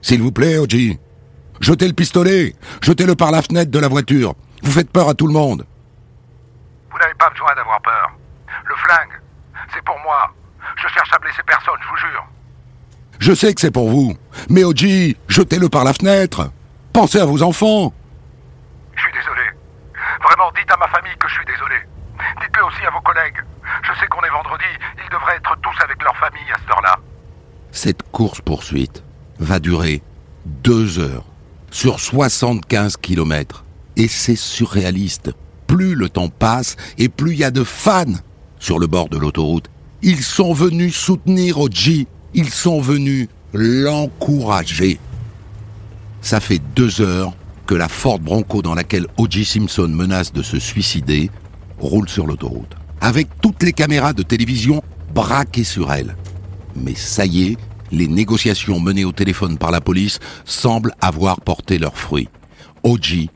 S'il 0.00 0.22
vous 0.22 0.32
plaît, 0.32 0.58
O.J., 0.58 0.98
jetez 1.60 1.86
le 1.86 1.92
pistolet, 1.92 2.54
jetez-le 2.82 3.14
par 3.14 3.30
la 3.30 3.42
fenêtre 3.42 3.70
de 3.70 3.78
la 3.78 3.88
voiture. 3.88 4.34
Vous 4.62 4.72
faites 4.72 4.90
peur 4.90 5.08
à 5.08 5.14
tout 5.14 5.26
le 5.26 5.32
monde. 5.32 5.64
Vous 6.92 6.98
n'avez 6.98 7.14
pas 7.14 7.30
besoin 7.30 7.54
d'avoir 7.54 7.80
peur. 7.80 8.12
Le 8.64 8.74
flingue, 8.76 9.20
c'est 9.72 9.82
pour 9.84 9.98
moi. 10.00 10.32
Je 10.76 10.88
cherche 10.88 11.12
à 11.12 11.18
blesser 11.18 11.42
personne, 11.46 11.74
je 11.82 11.88
vous 11.88 11.96
jure. 11.96 12.26
Je 13.18 13.32
sais 13.32 13.54
que 13.54 13.60
c'est 13.60 13.70
pour 13.70 13.88
vous. 13.88 14.14
Mais 14.48 14.64
Oji, 14.64 15.16
jetez-le 15.28 15.68
par 15.68 15.84
la 15.84 15.92
fenêtre. 15.92 16.50
Pensez 16.92 17.20
à 17.20 17.24
vos 17.24 17.42
enfants. 17.42 17.92
Je 18.94 19.00
suis 19.00 19.12
désolé. 19.12 19.42
Vraiment, 20.22 20.52
dites 20.52 20.70
à 20.70 20.76
ma 20.76 20.88
famille 20.88 21.16
que 21.18 21.28
je 21.28 21.34
suis 21.34 21.46
désolé. 21.46 21.76
Dites-le 22.40 22.64
aussi 22.64 22.84
à 22.84 22.90
vos 22.90 23.00
collègues. 23.00 23.36
Je 23.82 23.92
sais 23.98 24.06
qu'on 24.08 24.20
est 24.22 24.30
vendredi, 24.30 24.64
ils 25.02 25.10
devraient 25.10 25.36
être 25.36 25.56
tous 25.62 25.82
avec 25.82 26.02
leur 26.02 26.16
famille 26.16 26.50
à 26.52 26.58
cette 26.58 26.70
heure-là. 26.70 26.96
Cette 27.70 28.02
course-poursuite 28.10 29.02
va 29.38 29.58
durer 29.58 30.02
deux 30.44 30.98
heures 30.98 31.24
sur 31.70 32.00
75 32.00 32.96
kilomètres. 32.98 33.64
Et 33.96 34.08
c'est 34.08 34.36
surréaliste. 34.36 35.30
Plus 35.72 35.94
le 35.94 36.10
temps 36.10 36.28
passe 36.28 36.76
et 36.98 37.08
plus 37.08 37.32
il 37.32 37.38
y 37.38 37.44
a 37.44 37.50
de 37.50 37.64
fans 37.64 38.04
sur 38.58 38.78
le 38.78 38.86
bord 38.86 39.08
de 39.08 39.16
l'autoroute. 39.16 39.70
Ils 40.02 40.22
sont 40.22 40.52
venus 40.52 40.94
soutenir 40.94 41.58
Oji 41.58 42.06
ils 42.34 42.50
sont 42.50 42.80
venus 42.80 43.28
l'encourager. 43.52 44.98
Ça 46.20 46.40
fait 46.40 46.60
deux 46.74 47.00
heures 47.00 47.34
que 47.66 47.74
la 47.74 47.88
Ford 47.88 48.18
Bronco 48.18 48.62
dans 48.62 48.74
laquelle 48.74 49.06
O.J. 49.18 49.44
Simpson 49.44 49.88
menace 49.88 50.32
de 50.32 50.42
se 50.42 50.58
suicider 50.58 51.30
roule 51.78 52.08
sur 52.08 52.26
l'autoroute, 52.26 52.74
avec 53.00 53.28
toutes 53.40 53.62
les 53.62 53.72
caméras 53.72 54.12
de 54.12 54.22
télévision 54.22 54.82
braquées 55.14 55.64
sur 55.64 55.92
elle. 55.92 56.16
Mais 56.76 56.94
ça 56.94 57.26
y 57.26 57.48
est, 57.48 57.56
les 57.90 58.08
négociations 58.08 58.80
menées 58.80 59.04
au 59.04 59.12
téléphone 59.12 59.58
par 59.58 59.70
la 59.70 59.80
police 59.80 60.20
semblent 60.44 60.94
avoir 61.00 61.40
porté 61.40 61.78
leurs 61.78 61.98
fruits. 61.98 62.28
O.J. 62.82 63.30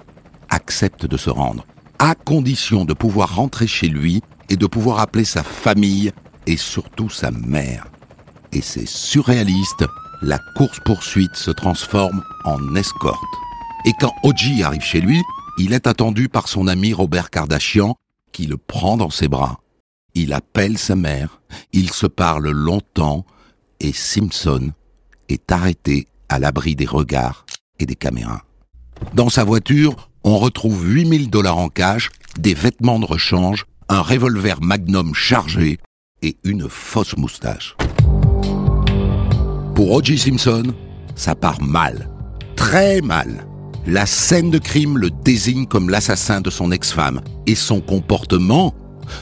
accepte 0.49 1.07
de 1.07 1.16
se 1.16 1.31
rendre, 1.31 1.66
à 1.98 2.14
condition 2.14 2.84
de 2.84 2.94
pouvoir 2.94 3.36
rentrer 3.36 3.66
chez 3.66 3.88
lui 3.88 4.22
et 4.48 4.56
de 4.56 4.66
pouvoir 4.66 5.00
appeler 5.00 5.24
sa 5.24 5.42
famille 5.42 6.12
et 6.46 6.56
surtout 6.56 7.10
sa 7.10 7.30
mère 7.30 7.86
et 8.56 8.62
c'est 8.62 8.88
surréaliste, 8.88 9.84
la 10.22 10.38
course-poursuite 10.56 11.36
se 11.36 11.50
transforme 11.50 12.24
en 12.44 12.74
escorte. 12.74 13.20
Et 13.84 13.92
quand 14.00 14.14
Oji 14.22 14.62
arrive 14.62 14.82
chez 14.82 15.00
lui, 15.00 15.22
il 15.58 15.74
est 15.74 15.86
attendu 15.86 16.28
par 16.28 16.48
son 16.48 16.66
ami 16.66 16.94
Robert 16.94 17.28
Kardashian, 17.28 17.96
qui 18.32 18.46
le 18.46 18.56
prend 18.56 18.96
dans 18.96 19.10
ses 19.10 19.28
bras. 19.28 19.60
Il 20.14 20.32
appelle 20.32 20.78
sa 20.78 20.96
mère, 20.96 21.42
ils 21.72 21.90
se 21.90 22.06
parlent 22.06 22.50
longtemps 22.50 23.26
et 23.80 23.92
Simpson 23.92 24.72
est 25.28 25.52
arrêté 25.52 26.08
à 26.30 26.38
l'abri 26.38 26.74
des 26.74 26.86
regards 26.86 27.44
et 27.78 27.84
des 27.84 27.94
caméras. 27.94 28.42
Dans 29.12 29.28
sa 29.28 29.44
voiture, 29.44 30.10
on 30.26 30.38
retrouve 30.38 30.85
8000 30.85 31.30
dollars 31.30 31.56
en 31.56 31.68
cash, 31.68 32.11
des 32.38 32.52
vêtements 32.52 32.99
de 32.99 33.06
rechange, 33.06 33.64
un 33.88 34.00
revolver 34.00 34.61
magnum 34.61 35.14
chargé 35.14 35.78
et 36.21 36.37
une 36.42 36.68
fausse 36.68 37.16
moustache. 37.16 37.76
Pour 39.76 39.92
O.J. 39.92 40.18
Simpson, 40.18 40.75
ça 41.14 41.37
part 41.37 41.62
mal. 41.62 42.11
Très 42.56 43.00
mal. 43.02 43.47
La 43.87 44.04
scène 44.04 44.50
de 44.50 44.59
crime 44.59 44.99
le 44.99 45.11
désigne 45.11 45.66
comme 45.66 45.90
l'assassin 45.90 46.40
de 46.40 46.50
son 46.50 46.73
ex-femme 46.73 47.21
et 47.47 47.54
son 47.54 47.80
comportement, 47.80 48.75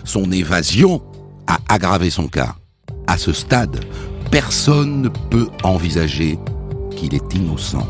son 0.05 0.33
évasion, 0.33 1.03
a 1.47 1.59
aggravé 1.69 2.09
son 2.09 2.29
cas. 2.29 2.55
À 3.07 3.19
ce 3.19 3.33
stade, 3.33 3.85
personne 4.31 5.03
ne 5.03 5.09
peut 5.11 5.49
envisager 5.65 6.39
qu'il 6.97 7.15
est 7.15 7.35
innocent. 7.35 7.87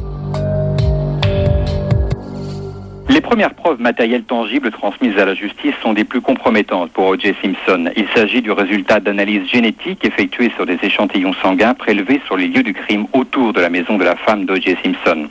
Premières 3.25 3.55
preuves 3.55 3.81
matérielles 3.81 4.25
tangibles 4.25 4.71
transmises 4.71 5.19
à 5.19 5.25
la 5.25 5.35
justice 5.35 5.75
sont 5.83 5.95
des 5.95 6.05
plus 6.05 6.21
compromettantes 6.21 6.91
pour 6.93 7.07
O.J. 7.07 7.35
Simpson. 7.43 7.91
Il 7.97 8.07
s'agit 8.15 8.43
du 8.43 8.53
résultat 8.53 9.01
d'analyses 9.01 9.49
génétiques 9.49 10.05
effectuées 10.05 10.53
sur 10.55 10.67
des 10.67 10.79
échantillons 10.83 11.33
sanguins 11.43 11.73
prélevés 11.73 12.21
sur 12.27 12.37
les 12.37 12.49
lieux 12.49 12.63
du 12.63 12.75
crime 12.75 13.07
autour 13.15 13.55
de 13.55 13.61
la 13.61 13.71
maison 13.71 13.97
de 13.97 14.05
la 14.05 14.15
femme 14.15 14.45
d'O.J. 14.45 14.77
Simpson. 14.85 15.29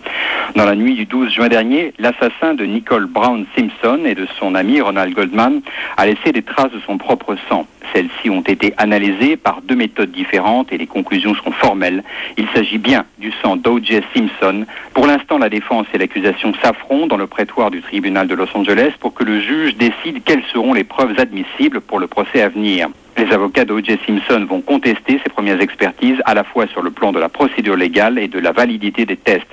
Dans 0.55 0.65
la 0.65 0.75
nuit 0.75 0.95
du 0.95 1.05
12 1.05 1.31
juin 1.31 1.49
dernier, 1.49 1.93
l'assassin 1.99 2.55
de 2.55 2.65
Nicole 2.65 3.05
Brown 3.05 3.45
Simpson 3.55 4.01
et 4.05 4.15
de 4.15 4.27
son 4.39 4.55
ami 4.55 4.81
Ronald 4.81 5.13
Goldman 5.13 5.61
a 5.95 6.05
laissé 6.07 6.31
des 6.31 6.41
traces 6.41 6.71
de 6.71 6.79
son 6.85 6.97
propre 6.97 7.35
sang. 7.47 7.67
Celles-ci 7.93 8.29
ont 8.29 8.41
été 8.41 8.73
analysées 8.77 9.37
par 9.37 9.61
deux 9.61 9.75
méthodes 9.75 10.11
différentes 10.11 10.71
et 10.71 10.77
les 10.77 10.87
conclusions 10.87 11.35
sont 11.35 11.51
formelles. 11.51 12.03
Il 12.37 12.47
s'agit 12.55 12.79
bien 12.79 13.05
du 13.19 13.31
sang 13.43 13.55
d'O.J. 13.55 14.01
Simpson. 14.15 14.65
Pour 14.93 15.05
l'instant, 15.05 15.37
la 15.37 15.49
défense 15.49 15.85
et 15.93 15.97
l'accusation 15.97 16.53
s'affrontent 16.61 17.07
dans 17.07 17.17
le 17.17 17.27
prétoire 17.27 17.69
du 17.69 17.82
tribunal 17.83 18.27
de 18.27 18.35
Los 18.35 18.47
Angeles 18.55 18.91
pour 18.99 19.13
que 19.13 19.23
le 19.23 19.39
juge 19.39 19.75
décide 19.75 20.23
quelles 20.23 20.43
seront 20.51 20.73
les 20.73 20.83
preuves 20.83 21.13
admissibles 21.17 21.81
pour 21.81 21.99
le 21.99 22.07
procès 22.07 22.41
à 22.41 22.49
venir. 22.49 22.89
Les 23.15 23.31
avocats 23.31 23.63
d'O.J. 23.63 23.99
Simpson 24.07 24.45
vont 24.49 24.61
contester 24.61 25.19
ces 25.23 25.29
premières 25.29 25.61
expertises 25.61 26.17
à 26.25 26.33
la 26.33 26.43
fois 26.43 26.65
sur 26.67 26.81
le 26.81 26.89
plan 26.89 27.11
de 27.11 27.19
la 27.19 27.29
procédure 27.29 27.75
légale 27.75 28.17
et 28.17 28.27
de 28.27 28.39
la 28.39 28.51
validité 28.51 29.05
des 29.05 29.17
tests. 29.17 29.45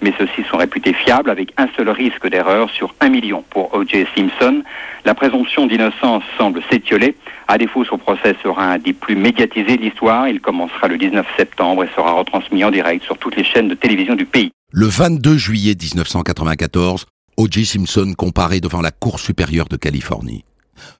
Mais 0.00 0.14
ceux-ci 0.18 0.42
sont 0.50 0.56
réputés 0.56 0.94
fiables 0.94 1.28
avec 1.28 1.52
un 1.58 1.68
seul 1.76 1.90
risque 1.90 2.26
d'erreur 2.28 2.70
sur 2.70 2.94
un 3.00 3.10
million 3.10 3.44
pour 3.50 3.74
O.J. 3.74 4.06
Simpson. 4.16 4.62
La 5.04 5.14
présomption 5.14 5.66
d'innocence 5.66 6.22
semble 6.38 6.62
s'étioler. 6.70 7.14
À 7.48 7.58
défaut, 7.58 7.84
son 7.84 7.98
procès 7.98 8.34
sera 8.42 8.64
un 8.64 8.78
des 8.78 8.94
plus 8.94 9.16
médiatisés 9.16 9.76
de 9.76 9.82
l'histoire. 9.82 10.28
Il 10.28 10.40
commencera 10.40 10.88
le 10.88 10.96
19 10.96 11.26
septembre 11.36 11.84
et 11.84 11.88
sera 11.94 12.12
retransmis 12.12 12.64
en 12.64 12.70
direct 12.70 13.04
sur 13.04 13.18
toutes 13.18 13.36
les 13.36 13.44
chaînes 13.44 13.68
de 13.68 13.74
télévision 13.74 14.14
du 14.14 14.24
pays. 14.24 14.52
Le 14.70 14.86
22 14.86 15.36
juillet 15.36 15.76
1994, 15.78 17.04
O.J. 17.36 17.64
Simpson 17.64 18.14
comparé 18.16 18.60
devant 18.60 18.80
la 18.80 18.90
Cour 18.90 19.18
supérieure 19.18 19.68
de 19.68 19.76
Californie. 19.76 20.44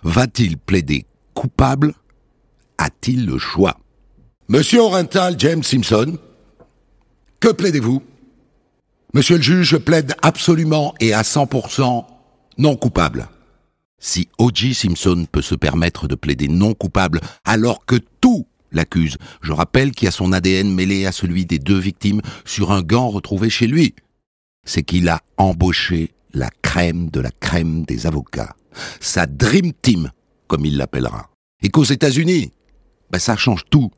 Va-t-il 0.03 0.57
plaider 0.57 1.07
coupable? 1.35 1.95
A-t-il 2.79 3.27
le 3.27 3.39
choix? 3.39 3.79
Monsieur 4.49 4.81
Orenthal 4.81 5.37
James 5.39 5.62
Simpson, 5.62 6.19
que 7.41 7.49
plaidez-vous? 7.49 8.03
Monsieur 9.15 9.37
le 9.37 9.43
juge, 9.43 9.69
je 9.69 9.77
plaide 9.77 10.15
absolument 10.23 10.95
et 11.01 11.12
à 11.12 11.23
100% 11.23 12.05
non 12.59 12.77
coupable. 12.77 13.29
Si 13.99 14.29
O.J. 14.39 14.75
Simpson 14.75 15.27
peut 15.31 15.43
se 15.43 15.55
permettre 15.55 16.09
de 16.09 16.15
plaider 16.15 16.49
non 16.49 16.75
coupable 16.75 17.21
alors 17.45 17.85
que 17.85 17.97
tout 18.21 18.47
l'accuse, 18.73 19.17
je 19.43 19.52
rappelle 19.52 19.93
qu'il 19.93 20.09
a 20.09 20.13
son 20.13 20.33
ADN 20.33 20.73
mêlé 20.73 21.06
à 21.06 21.13
celui 21.13 21.47
des 21.47 21.59
deux 21.59 21.78
victimes 21.78 22.23
sur 22.45 22.73
un 22.73 22.83
gant 22.83 23.11
retrouvé 23.11 23.50
chez 23.50 23.67
lui, 23.67 23.95
c'est 24.65 24.83
qu'il 24.83 25.09
a 25.09 25.21
embauché 25.37 26.11
la 26.34 26.49
crème 26.62 27.10
de 27.10 27.21
la 27.21 27.30
crème 27.40 27.84
des 27.84 28.06
avocats, 28.06 28.54
sa 29.00 29.26
Dream 29.26 29.73
Team, 29.73 30.10
comme 30.47 30.64
il 30.64 30.76
l'appellera. 30.76 31.30
Et 31.62 31.68
qu'aux 31.68 31.84
États-Unis, 31.84 32.52
ben 33.10 33.18
ça 33.18 33.36
change 33.36 33.64
tout. 33.71 33.90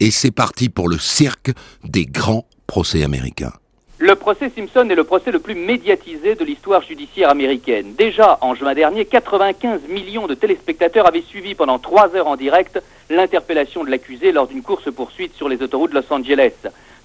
Et 0.00 0.10
c'est 0.10 0.30
parti 0.30 0.68
pour 0.68 0.88
le 0.88 0.98
cirque 0.98 1.52
des 1.84 2.06
grands 2.06 2.46
procès 2.66 3.02
américains. 3.02 3.52
Le 3.98 4.16
procès 4.16 4.50
Simpson 4.50 4.88
est 4.90 4.96
le 4.96 5.04
procès 5.04 5.30
le 5.30 5.38
plus 5.38 5.54
médiatisé 5.54 6.34
de 6.34 6.44
l'histoire 6.44 6.82
judiciaire 6.82 7.30
américaine. 7.30 7.94
Déjà, 7.96 8.36
en 8.40 8.56
juin 8.56 8.74
dernier, 8.74 9.04
95 9.04 9.82
millions 9.88 10.26
de 10.26 10.34
téléspectateurs 10.34 11.06
avaient 11.06 11.22
suivi 11.22 11.54
pendant 11.54 11.78
trois 11.78 12.16
heures 12.16 12.26
en 12.26 12.34
direct 12.34 12.82
l'interpellation 13.10 13.84
de 13.84 13.90
l'accusé 13.90 14.32
lors 14.32 14.48
d'une 14.48 14.62
course-poursuite 14.62 15.36
sur 15.36 15.48
les 15.48 15.62
autoroutes 15.62 15.90
de 15.92 15.96
Los 15.96 16.12
Angeles. 16.12 16.54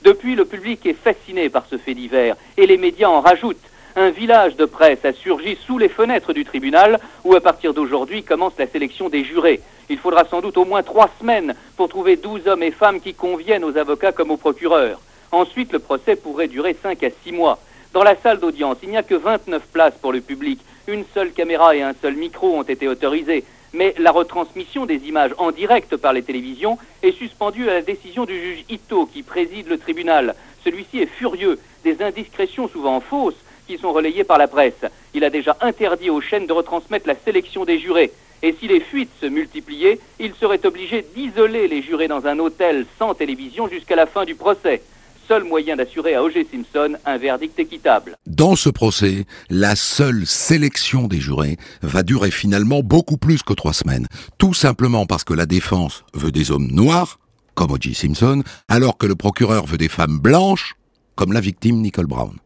Depuis, 0.04 0.34
le 0.34 0.46
public 0.46 0.88
est 0.88 0.94
fasciné 0.94 1.50
par 1.50 1.66
ce 1.70 1.78
fait 1.78 1.94
divers 1.94 2.36
et 2.58 2.66
les 2.66 2.78
médias 2.78 3.10
en 3.10 3.22
rajoutent 3.22 3.58
un 3.98 4.12
village 4.12 4.56
de 4.56 4.66
presse 4.66 5.04
a 5.06 5.12
surgi 5.12 5.58
sous 5.66 5.80
les 5.80 5.90
fenêtres 5.90 6.32
du 6.32 6.46
tribunal 6.46 7.00
où 7.24 7.34
à 7.34 7.42
partir 7.42 7.74
d'aujourd'hui 7.74 8.22
commence 8.22 8.54
la 8.60 8.68
sélection 8.68 9.10
des 9.10 9.24
jurés. 9.24 9.60
Il 9.90 9.98
faudra 9.98 10.24
sans 10.26 10.40
doute 10.40 10.58
au 10.58 10.66
moins 10.66 10.84
trois 10.84 11.10
semaines 11.20 11.56
pour 11.76 11.90
trouver 11.90 12.16
douze 12.16 12.48
hommes 12.48 12.62
et 12.62 12.70
femmes 12.70 13.02
qui 13.02 13.16
conviennent 13.16 13.64
aux 13.64 13.76
avocats 13.76 14.12
comme 14.12 14.30
aux 14.30 14.38
procureurs. 14.38 15.02
Ensuite, 15.32 15.74
le 15.74 15.80
procès 15.80 16.16
pourrait 16.16 16.48
durer 16.48 16.76
cinq 16.80 17.04
à 17.04 17.10
six 17.24 17.32
mois. 17.32 17.58
Dans 17.92 18.04
la 18.04 18.16
salle 18.16 18.40
d'audience, 18.40 18.78
il 18.84 18.90
n'y 18.90 18.98
a 18.98 19.04
que 19.04 19.16
29 19.16 19.64
places 19.74 19.98
pour 20.00 20.14
le 20.14 20.22
public. 20.22 20.60
Une 20.88 21.04
seule 21.16 21.32
caméra 21.32 21.76
et 21.76 21.82
un 21.82 21.96
seul 22.00 22.16
micro 22.16 22.54
ont 22.54 22.64
été 22.64 22.88
autorisés. 22.88 23.46
Mais 23.74 23.96
la 23.98 24.12
retransmission 24.12 24.86
des 24.86 25.08
images 25.08 25.34
en 25.40 25.50
direct 25.50 25.98
par 25.98 26.14
les 26.14 26.22
télévisions 26.22 26.78
est 27.02 27.14
suspendue 27.14 27.68
à 27.68 27.74
la 27.74 27.82
décision 27.82 28.26
du 28.26 28.40
juge 28.40 28.64
Ito 28.70 29.08
qui 29.08 29.24
préside 29.24 29.68
le 29.68 29.80
tribunal. 29.80 30.36
Celui-ci 30.64 31.00
est 31.00 31.08
furieux. 31.08 31.58
Des 31.84 32.04
indiscrétions 32.04 32.68
souvent 32.68 33.00
fausses 33.00 33.44
qui 33.68 33.78
sont 33.78 33.94
relayées 33.94 34.24
par 34.24 34.38
la 34.38 34.48
presse. 34.48 34.86
Il 35.14 35.24
a 35.24 35.30
déjà 35.30 35.58
interdit 35.62 36.10
aux 36.10 36.22
chaînes 36.22 36.48
de 36.48 36.54
retransmettre 36.54 37.08
la 37.08 37.16
sélection 37.16 37.66
des 37.66 37.80
jurés. 37.80 38.12
Et 38.44 38.56
si 38.60 38.68
les 38.68 38.80
fuites 38.80 39.12
se 39.20 39.26
multipliaient, 39.26 40.00
il 40.20 40.34
serait 40.36 40.66
obligé 40.66 41.06
d'isoler 41.16 41.68
les 41.68 41.82
jurés 41.82 42.08
dans 42.08 42.26
un 42.28 42.38
hôtel 42.40 42.86
sans 43.00 43.14
télévision 43.14 43.68
jusqu'à 43.68 43.96
la 43.96 44.06
fin 44.06 44.26
du 44.26 44.36
procès. 44.36 44.82
Seul 45.28 45.44
moyen 45.44 45.76
d'assurer 45.76 46.16
à 46.16 46.24
O.J. 46.24 46.48
Simpson 46.50 46.96
un 47.06 47.18
verdict 47.18 47.60
équitable. 47.60 48.16
Dans 48.28 48.56
ce 48.56 48.70
procès, 48.70 49.26
la 49.50 49.76
seule 49.76 50.26
sélection 50.26 51.08
des 51.08 51.20
jurés 51.20 51.58
va 51.82 52.02
durer 52.04 52.32
finalement 52.32 52.82
beaucoup 52.82 53.18
plus 53.18 53.44
que 53.44 53.54
trois 53.54 53.74
semaines. 53.74 54.08
Tout 54.38 54.54
simplement 54.54 55.06
parce 55.06 55.26
que 55.26 55.34
la 55.34 55.46
défense 55.46 56.06
veut 56.14 56.32
des 56.32 56.52
hommes 56.52 56.70
noirs, 56.72 57.20
comme 57.56 57.72
O.J. 57.72 57.94
Simpson, 57.94 58.44
alors 58.70 58.98
que 58.98 59.08
le 59.08 59.16
procureur 59.16 59.66
veut 59.66 59.78
des 59.78 59.90
femmes 59.90 60.20
blanches, 60.20 60.76
comme 61.16 61.34
la 61.34 61.42
victime 61.42 61.82
Nicole 61.82 62.06
Brown. 62.06 62.38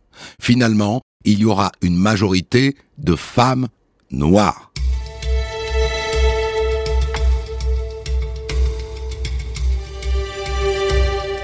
Finalement, 0.42 1.02
il 1.26 1.40
y 1.40 1.46
aura 1.46 1.72
une 1.82 1.96
majorité 1.96 2.76
de 2.98 3.16
femmes 3.16 3.68
noires. 4.12 4.72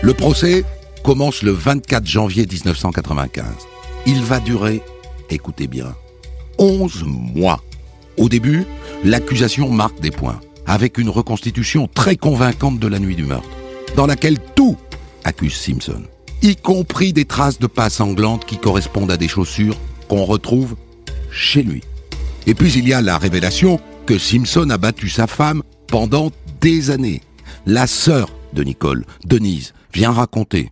Le 0.01 0.13
procès 0.13 0.63
commence 1.03 1.41
le 1.41 1.51
24 1.51 2.05
janvier 2.05 2.45
1995. 2.45 3.45
Il 4.05 4.21
va 4.21 4.39
durer, 4.39 4.81
écoutez 5.29 5.67
bien, 5.67 5.95
11 6.59 7.03
mois. 7.05 7.61
Au 8.17 8.29
début, 8.29 8.65
l'accusation 9.03 9.69
marque 9.69 9.99
des 9.99 10.11
points, 10.11 10.39
avec 10.65 10.97
une 10.97 11.09
reconstitution 11.09 11.87
très 11.87 12.15
convaincante 12.15 12.79
de 12.79 12.87
la 12.87 12.99
nuit 12.99 13.15
du 13.15 13.25
meurtre, 13.25 13.49
dans 13.95 14.07
laquelle 14.07 14.37
tout 14.55 14.77
accuse 15.23 15.55
Simpson 15.55 16.03
y 16.41 16.55
compris 16.55 17.13
des 17.13 17.25
traces 17.25 17.59
de 17.59 17.67
pas 17.67 17.89
sanglantes 17.89 18.45
qui 18.45 18.57
correspondent 18.57 19.11
à 19.11 19.17
des 19.17 19.27
chaussures 19.27 19.77
qu'on 20.07 20.23
retrouve 20.23 20.75
chez 21.31 21.63
lui. 21.63 21.83
Et 22.45 22.53
puis 22.53 22.71
il 22.73 22.87
y 22.87 22.93
a 22.93 23.01
la 23.01 23.17
révélation 23.17 23.79
que 24.05 24.17
Simpson 24.17 24.69
a 24.69 24.77
battu 24.77 25.09
sa 25.09 25.27
femme 25.27 25.63
pendant 25.87 26.31
des 26.61 26.91
années. 26.91 27.21
La 27.65 27.87
sœur 27.87 28.29
de 28.53 28.63
Nicole, 28.63 29.05
Denise, 29.25 29.73
vient 29.93 30.11
raconter. 30.11 30.71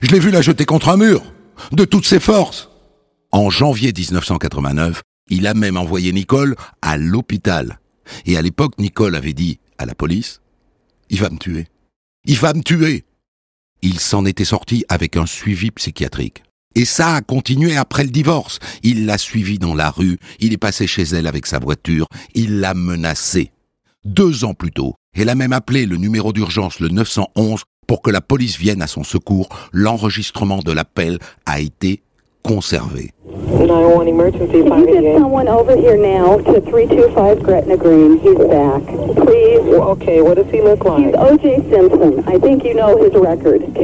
Je 0.00 0.10
l'ai 0.10 0.18
vu 0.18 0.30
la 0.30 0.42
jeter 0.42 0.66
contre 0.66 0.90
un 0.90 0.96
mur, 0.96 1.22
de 1.72 1.84
toutes 1.84 2.06
ses 2.06 2.20
forces. 2.20 2.68
En 3.32 3.48
janvier 3.48 3.92
1989, 3.96 5.02
il 5.30 5.46
a 5.46 5.54
même 5.54 5.76
envoyé 5.76 6.12
Nicole 6.12 6.56
à 6.82 6.98
l'hôpital. 6.98 7.80
Et 8.26 8.36
à 8.36 8.42
l'époque, 8.42 8.78
Nicole 8.78 9.16
avait 9.16 9.32
dit 9.32 9.58
à 9.78 9.86
la 9.86 9.94
police, 9.94 10.40
Il 11.08 11.20
va 11.20 11.30
me 11.30 11.38
tuer. 11.38 11.66
Il 12.26 12.38
va 12.38 12.52
me 12.52 12.62
tuer 12.62 13.04
il 13.84 14.00
s'en 14.00 14.24
était 14.24 14.46
sorti 14.46 14.84
avec 14.88 15.16
un 15.18 15.26
suivi 15.26 15.70
psychiatrique. 15.70 16.42
Et 16.74 16.86
ça 16.86 17.14
a 17.14 17.20
continué 17.20 17.76
après 17.76 18.02
le 18.02 18.10
divorce. 18.10 18.58
Il 18.82 19.04
l'a 19.04 19.18
suivi 19.18 19.58
dans 19.58 19.74
la 19.74 19.90
rue, 19.90 20.18
il 20.40 20.54
est 20.54 20.58
passé 20.58 20.86
chez 20.86 21.02
elle 21.02 21.26
avec 21.26 21.46
sa 21.46 21.58
voiture, 21.58 22.08
il 22.34 22.60
l'a 22.60 22.72
menacée. 22.72 23.52
Deux 24.04 24.44
ans 24.44 24.54
plus 24.54 24.72
tôt, 24.72 24.94
elle 25.14 25.28
a 25.28 25.34
même 25.34 25.52
appelé 25.52 25.84
le 25.84 25.98
numéro 25.98 26.32
d'urgence 26.32 26.80
le 26.80 26.88
911 26.88 27.62
pour 27.86 28.00
que 28.00 28.10
la 28.10 28.22
police 28.22 28.56
vienne 28.56 28.80
à 28.80 28.86
son 28.86 29.04
secours. 29.04 29.50
L'enregistrement 29.72 30.60
de 30.60 30.72
l'appel 30.72 31.18
a 31.44 31.60
été 31.60 32.02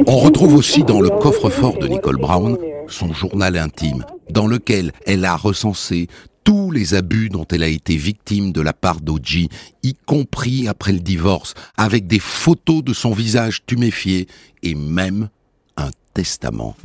On 0.07 0.17
retrouve 0.17 0.55
aussi 0.55 0.83
dans 0.83 1.01
le 1.01 1.09
coffre-fort 1.09 1.77
de 1.79 1.87
Nicole 1.87 2.17
Brown 2.17 2.57
son 2.87 3.13
journal 3.13 3.57
intime, 3.57 4.05
dans 4.29 4.47
lequel 4.47 4.91
elle 5.05 5.25
a 5.25 5.35
recensé 5.35 6.07
tous 6.43 6.71
les 6.71 6.93
abus 6.93 7.29
dont 7.29 7.45
elle 7.51 7.63
a 7.63 7.67
été 7.67 7.95
victime 7.95 8.51
de 8.51 8.61
la 8.61 8.73
part 8.73 8.99
d'Oji, 9.01 9.49
y 9.83 9.93
compris 10.05 10.67
après 10.67 10.91
le 10.91 10.99
divorce, 10.99 11.53
avec 11.77 12.07
des 12.07 12.19
photos 12.19 12.83
de 12.83 12.93
son 12.93 13.11
visage 13.11 13.63
tuméfié 13.65 14.27
et 14.63 14.75
même 14.75 15.29
un 15.77 15.89
testament. 16.13 16.75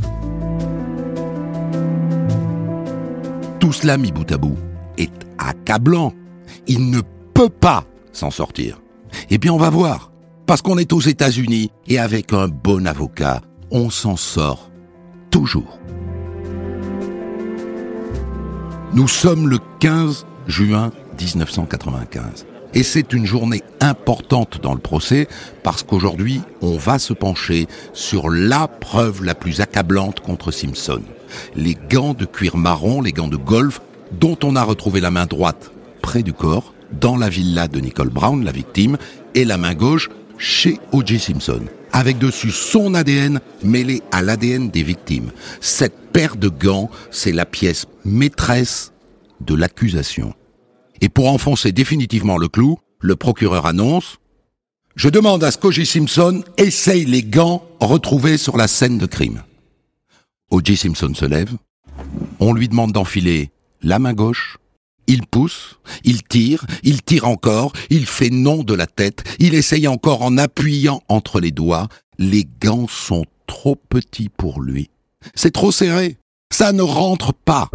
Tout 3.66 3.72
cela 3.72 3.96
mis 3.96 4.12
bout 4.12 4.30
à 4.30 4.38
bout 4.38 4.56
est 4.96 5.10
accablant. 5.38 6.12
Il 6.68 6.88
ne 6.88 7.00
peut 7.34 7.48
pas 7.48 7.82
s'en 8.12 8.30
sortir. 8.30 8.80
Et 9.28 9.38
bien 9.38 9.52
on 9.52 9.56
va 9.56 9.70
voir. 9.70 10.12
Parce 10.46 10.62
qu'on 10.62 10.78
est 10.78 10.92
aux 10.92 11.00
États-Unis 11.00 11.72
et 11.88 11.98
avec 11.98 12.32
un 12.32 12.46
bon 12.46 12.86
avocat, 12.86 13.40
on 13.72 13.90
s'en 13.90 14.14
sort 14.14 14.70
toujours. 15.32 15.80
Nous 18.94 19.08
sommes 19.08 19.48
le 19.48 19.58
15 19.80 20.26
juin 20.46 20.92
1995. 21.18 22.46
Et 22.72 22.84
c'est 22.84 23.12
une 23.12 23.26
journée 23.26 23.64
importante 23.80 24.60
dans 24.62 24.74
le 24.74 24.80
procès 24.80 25.26
parce 25.64 25.82
qu'aujourd'hui, 25.82 26.40
on 26.62 26.76
va 26.76 27.00
se 27.00 27.14
pencher 27.14 27.66
sur 27.92 28.30
la 28.30 28.68
preuve 28.68 29.24
la 29.24 29.34
plus 29.34 29.60
accablante 29.60 30.20
contre 30.20 30.52
Simpson. 30.52 31.02
Les 31.54 31.76
gants 31.90 32.14
de 32.14 32.24
cuir 32.24 32.56
marron, 32.56 33.00
les 33.00 33.12
gants 33.12 33.28
de 33.28 33.36
golf, 33.36 33.80
dont 34.12 34.38
on 34.42 34.56
a 34.56 34.62
retrouvé 34.62 35.00
la 35.00 35.10
main 35.10 35.26
droite 35.26 35.70
près 36.02 36.22
du 36.22 36.32
corps, 36.32 36.72
dans 37.00 37.16
la 37.16 37.28
villa 37.28 37.68
de 37.68 37.80
Nicole 37.80 38.10
Brown, 38.10 38.44
la 38.44 38.52
victime, 38.52 38.96
et 39.34 39.44
la 39.44 39.58
main 39.58 39.74
gauche 39.74 40.08
chez 40.38 40.78
O.J. 40.92 41.18
Simpson, 41.18 41.62
avec 41.92 42.18
dessus 42.18 42.50
son 42.50 42.94
ADN 42.94 43.40
mêlé 43.64 44.02
à 44.12 44.22
l'ADN 44.22 44.70
des 44.70 44.82
victimes. 44.82 45.30
Cette 45.60 46.12
paire 46.12 46.36
de 46.36 46.48
gants, 46.48 46.90
c'est 47.10 47.32
la 47.32 47.46
pièce 47.46 47.86
maîtresse 48.04 48.92
de 49.40 49.54
l'accusation. 49.54 50.34
Et 51.00 51.08
pour 51.08 51.28
enfoncer 51.28 51.72
définitivement 51.72 52.38
le 52.38 52.48
clou, 52.48 52.78
le 53.00 53.16
procureur 53.16 53.66
annonce 53.66 54.18
Je 54.94 55.08
demande 55.08 55.44
à 55.44 55.50
ce 55.50 55.58
qu'O.J. 55.58 55.84
Simpson 55.84 56.42
essaye 56.56 57.04
les 57.04 57.22
gants 57.22 57.64
retrouvés 57.80 58.38
sur 58.38 58.56
la 58.56 58.68
scène 58.68 58.98
de 58.98 59.06
crime. 59.06 59.42
O.J. 60.50 60.76
Simpson 60.76 61.12
se 61.14 61.24
lève. 61.24 61.56
On 62.38 62.52
lui 62.52 62.68
demande 62.68 62.92
d'enfiler 62.92 63.50
la 63.82 63.98
main 63.98 64.12
gauche. 64.12 64.58
Il 65.08 65.26
pousse, 65.26 65.78
il 66.04 66.22
tire, 66.22 66.66
il 66.82 67.02
tire 67.02 67.28
encore, 67.28 67.72
il 67.90 68.06
fait 68.06 68.30
non 68.30 68.64
de 68.64 68.74
la 68.74 68.86
tête, 68.86 69.22
il 69.38 69.54
essaye 69.54 69.86
encore 69.86 70.22
en 70.22 70.36
appuyant 70.36 71.00
entre 71.08 71.40
les 71.40 71.52
doigts. 71.52 71.86
Les 72.18 72.44
gants 72.60 72.88
sont 72.88 73.24
trop 73.46 73.76
petits 73.76 74.28
pour 74.28 74.60
lui. 74.60 74.90
C'est 75.34 75.52
trop 75.52 75.70
serré. 75.70 76.16
Ça 76.52 76.72
ne 76.72 76.82
rentre 76.82 77.32
pas. 77.32 77.68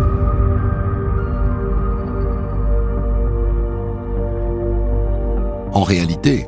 En 5.74 5.84
réalité, 5.84 6.48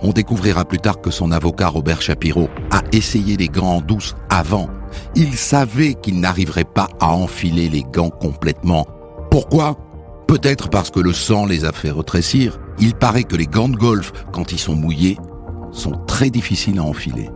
on 0.00 0.12
découvrira 0.12 0.64
plus 0.64 0.78
tard 0.78 1.00
que 1.00 1.10
son 1.10 1.30
avocat 1.30 1.68
Robert 1.68 2.00
Shapiro 2.00 2.48
a 2.70 2.82
essayé 2.92 3.36
les 3.36 3.48
gants 3.48 3.76
en 3.76 3.80
douce 3.80 4.16
avant. 4.30 4.68
Il 5.14 5.34
savait 5.34 5.94
qu'il 5.94 6.20
n'arriverait 6.20 6.64
pas 6.64 6.88
à 7.00 7.10
enfiler 7.10 7.68
les 7.68 7.82
gants 7.82 8.10
complètement. 8.10 8.86
Pourquoi? 9.30 9.76
Peut-être 10.26 10.70
parce 10.70 10.90
que 10.90 11.00
le 11.00 11.12
sang 11.12 11.46
les 11.46 11.64
a 11.64 11.72
fait 11.72 11.90
retrécir. 11.90 12.58
Il 12.78 12.94
paraît 12.94 13.24
que 13.24 13.36
les 13.36 13.46
gants 13.46 13.68
de 13.68 13.76
golf, 13.76 14.12
quand 14.32 14.52
ils 14.52 14.58
sont 14.58 14.74
mouillés, 14.74 15.18
sont 15.72 15.92
très 16.06 16.30
difficiles 16.30 16.78
à 16.78 16.84
enfiler. 16.84 17.28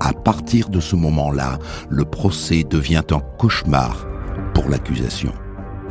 À 0.00 0.12
partir 0.12 0.68
de 0.68 0.80
ce 0.80 0.96
moment-là, 0.96 1.58
le 1.88 2.04
procès 2.04 2.64
devient 2.64 3.02
un 3.10 3.20
cauchemar 3.38 4.06
pour 4.54 4.68
l'accusation. 4.68 5.32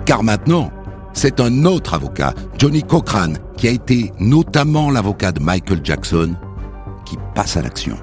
Car 0.05 0.23
maintenant, 0.23 0.71
c'est 1.13 1.39
un 1.39 1.65
autre 1.65 1.93
avocat, 1.93 2.33
Johnny 2.57 2.83
Cochran, 2.83 3.33
qui 3.57 3.67
a 3.67 3.71
été 3.71 4.11
notamment 4.19 4.89
l'avocat 4.89 5.31
de 5.31 5.39
Michael 5.39 5.81
Jackson, 5.83 6.35
qui 7.05 7.17
passe 7.35 7.57
à 7.57 7.61
l'action. 7.61 7.97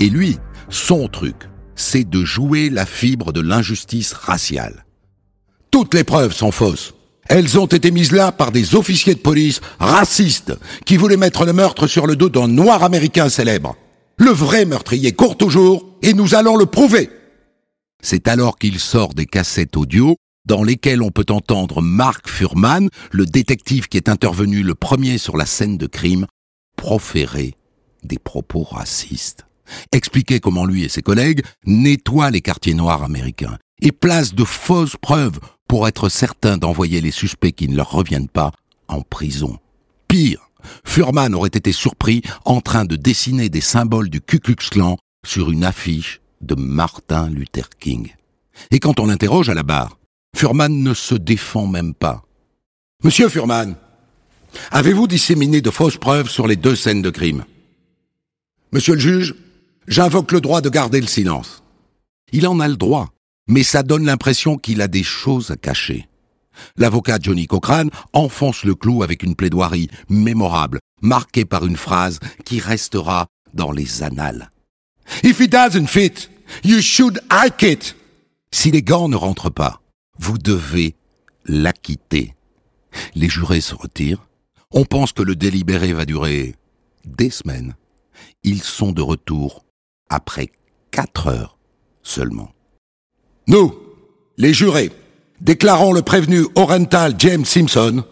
Et 0.00 0.08
lui, 0.08 0.38
son 0.68 1.08
truc, 1.08 1.48
c'est 1.76 2.08
de 2.08 2.24
jouer 2.24 2.70
la 2.70 2.86
fibre 2.86 3.32
de 3.32 3.40
l'injustice 3.40 4.12
raciale. 4.12 4.84
Toutes 5.70 5.94
les 5.94 6.04
preuves 6.04 6.34
sont 6.34 6.52
fausses. 6.52 6.94
Elles 7.28 7.58
ont 7.58 7.66
été 7.66 7.90
mises 7.90 8.12
là 8.12 8.32
par 8.32 8.52
des 8.52 8.74
officiers 8.74 9.14
de 9.14 9.20
police 9.20 9.60
racistes 9.78 10.52
qui 10.84 10.96
voulaient 10.96 11.16
mettre 11.16 11.44
le 11.44 11.52
meurtre 11.52 11.86
sur 11.86 12.06
le 12.06 12.16
dos 12.16 12.28
d'un 12.28 12.48
noir 12.48 12.82
américain 12.82 13.28
célèbre. 13.28 13.76
Le 14.18 14.30
vrai 14.30 14.64
meurtrier 14.64 15.12
court 15.12 15.36
toujours 15.36 15.86
et 16.02 16.14
nous 16.14 16.34
allons 16.34 16.56
le 16.56 16.66
prouver. 16.66 17.10
C'est 18.02 18.28
alors 18.28 18.58
qu'il 18.58 18.78
sort 18.78 19.14
des 19.14 19.26
cassettes 19.26 19.76
audio 19.76 20.16
dans 20.44 20.64
lesquels 20.64 21.02
on 21.02 21.10
peut 21.10 21.26
entendre 21.30 21.80
Mark 21.80 22.28
Furman, 22.28 22.88
le 23.12 23.26
détective 23.26 23.88
qui 23.88 23.96
est 23.96 24.08
intervenu 24.08 24.62
le 24.62 24.74
premier 24.74 25.18
sur 25.18 25.36
la 25.36 25.46
scène 25.46 25.78
de 25.78 25.86
crime, 25.86 26.26
proférer 26.76 27.54
des 28.02 28.18
propos 28.18 28.64
racistes, 28.64 29.46
expliquer 29.92 30.40
comment 30.40 30.64
lui 30.64 30.84
et 30.84 30.88
ses 30.88 31.02
collègues 31.02 31.42
nettoient 31.66 32.30
les 32.30 32.40
quartiers 32.40 32.74
noirs 32.74 33.02
américains 33.02 33.58
et 33.80 33.92
placent 33.92 34.34
de 34.34 34.44
fausses 34.44 34.96
preuves 34.96 35.38
pour 35.68 35.88
être 35.88 36.08
certains 36.08 36.56
d'envoyer 36.56 37.00
les 37.00 37.10
suspects 37.10 37.52
qui 37.52 37.68
ne 37.68 37.76
leur 37.76 37.90
reviennent 37.90 38.28
pas 38.28 38.52
en 38.88 39.02
prison. 39.02 39.58
Pire, 40.08 40.50
Furman 40.84 41.34
aurait 41.34 41.48
été 41.48 41.72
surpris 41.72 42.22
en 42.44 42.60
train 42.60 42.84
de 42.84 42.96
dessiner 42.96 43.48
des 43.48 43.60
symboles 43.60 44.10
du 44.10 44.20
Ku 44.20 44.38
Klux 44.38 44.56
Klan 44.70 44.96
sur 45.26 45.50
une 45.50 45.64
affiche 45.64 46.20
de 46.40 46.54
Martin 46.54 47.28
Luther 47.30 47.68
King. 47.80 48.14
Et 48.70 48.80
quand 48.80 49.00
on 49.00 49.06
l'interroge 49.06 49.48
à 49.48 49.54
la 49.54 49.62
barre, 49.62 49.98
Furman 50.36 50.82
ne 50.82 50.94
se 50.94 51.14
défend 51.14 51.66
même 51.66 51.94
pas. 51.94 52.22
Monsieur 53.04 53.28
Furman, 53.28 53.76
avez-vous 54.70 55.06
disséminé 55.06 55.60
de 55.60 55.70
fausses 55.70 55.96
preuves 55.96 56.28
sur 56.28 56.46
les 56.46 56.56
deux 56.56 56.76
scènes 56.76 57.02
de 57.02 57.10
crime? 57.10 57.44
Monsieur 58.72 58.94
le 58.94 59.00
juge, 59.00 59.34
j'invoque 59.86 60.32
le 60.32 60.40
droit 60.40 60.60
de 60.60 60.68
garder 60.68 61.00
le 61.00 61.06
silence. 61.06 61.62
Il 62.32 62.46
en 62.46 62.60
a 62.60 62.68
le 62.68 62.76
droit, 62.76 63.10
mais 63.48 63.62
ça 63.62 63.82
donne 63.82 64.04
l'impression 64.04 64.56
qu'il 64.56 64.80
a 64.80 64.88
des 64.88 65.02
choses 65.02 65.50
à 65.50 65.56
cacher. 65.56 66.08
L'avocat 66.76 67.18
Johnny 67.20 67.46
Cochran 67.46 67.86
enfonce 68.12 68.64
le 68.64 68.74
clou 68.74 69.02
avec 69.02 69.22
une 69.22 69.36
plaidoirie 69.36 69.88
mémorable, 70.08 70.80
marquée 71.00 71.44
par 71.44 71.64
une 71.64 71.76
phrase 71.76 72.20
qui 72.44 72.60
restera 72.60 73.26
dans 73.54 73.72
les 73.72 74.02
annales. 74.02 74.50
If 75.22 75.40
it 75.40 75.50
doesn't 75.50 75.86
fit, 75.86 76.28
you 76.64 76.80
should 76.80 77.20
hike 77.30 77.62
it. 77.62 77.96
Si 78.50 78.70
les 78.70 78.82
gants 78.82 79.08
ne 79.08 79.16
rentrent 79.16 79.50
pas, 79.50 79.80
vous 80.18 80.38
devez 80.38 80.94
l'acquitter. 81.46 82.34
Les 83.14 83.28
jurés 83.28 83.60
se 83.62 83.74
retirent. 83.74 84.26
On 84.70 84.84
pense 84.84 85.12
que 85.12 85.22
le 85.22 85.36
délibéré 85.36 85.92
va 85.92 86.04
durer 86.04 86.54
des 87.04 87.30
semaines. 87.30 87.74
Ils 88.42 88.62
sont 88.62 88.92
de 88.92 89.02
retour 89.02 89.64
après 90.12 90.50
quatre 90.90 91.28
heures 91.28 91.58
seulement. 92.02 92.52
Nous, 93.46 93.74
les 94.36 94.52
jurés, 94.52 94.92
déclarons 95.40 95.92
le 95.92 96.02
prévenu 96.02 96.46
Oriental 96.54 97.14
James 97.18 97.44
Simpson 97.44 98.04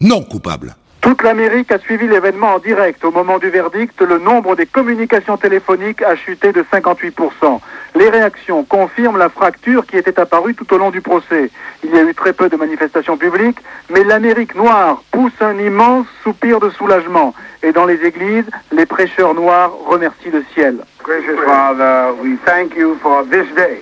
non 0.00 0.22
coupable. 0.22 0.76
Toute 1.06 1.22
l'Amérique 1.22 1.70
a 1.70 1.78
suivi 1.78 2.08
l'événement 2.08 2.54
en 2.54 2.58
direct. 2.58 3.04
Au 3.04 3.12
moment 3.12 3.38
du 3.38 3.48
verdict, 3.48 4.02
le 4.02 4.18
nombre 4.18 4.56
des 4.56 4.66
communications 4.66 5.36
téléphoniques 5.36 6.02
a 6.02 6.16
chuté 6.16 6.50
de 6.50 6.64
58%. 6.64 7.60
Les 7.94 8.10
réactions 8.10 8.64
confirment 8.64 9.16
la 9.16 9.28
fracture 9.28 9.86
qui 9.86 9.96
était 9.96 10.18
apparue 10.18 10.56
tout 10.56 10.74
au 10.74 10.78
long 10.78 10.90
du 10.90 11.00
procès. 11.00 11.52
Il 11.84 11.94
y 11.94 11.96
a 11.96 12.02
eu 12.02 12.12
très 12.12 12.32
peu 12.32 12.48
de 12.48 12.56
manifestations 12.56 13.16
publiques, 13.16 13.58
mais 13.88 14.02
l'Amérique 14.02 14.56
noire 14.56 15.00
pousse 15.12 15.40
un 15.40 15.56
immense 15.56 16.08
soupir 16.24 16.58
de 16.58 16.70
soulagement. 16.70 17.34
Et 17.62 17.70
dans 17.70 17.84
les 17.84 18.04
églises, 18.04 18.50
les 18.72 18.84
prêcheurs 18.84 19.34
noirs 19.34 19.70
remercient 19.86 20.32
le 20.32 20.44
ciel. 20.54 20.78
Gracious 21.04 21.38
Father, 21.44 22.16
we 22.20 22.36
thank 22.44 22.74
you 22.74 22.96
for 23.00 23.22
this 23.30 23.46
day. 23.54 23.78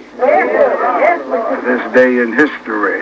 This 1.64 1.92
day 1.92 2.20
in 2.22 2.32
history. 2.32 3.00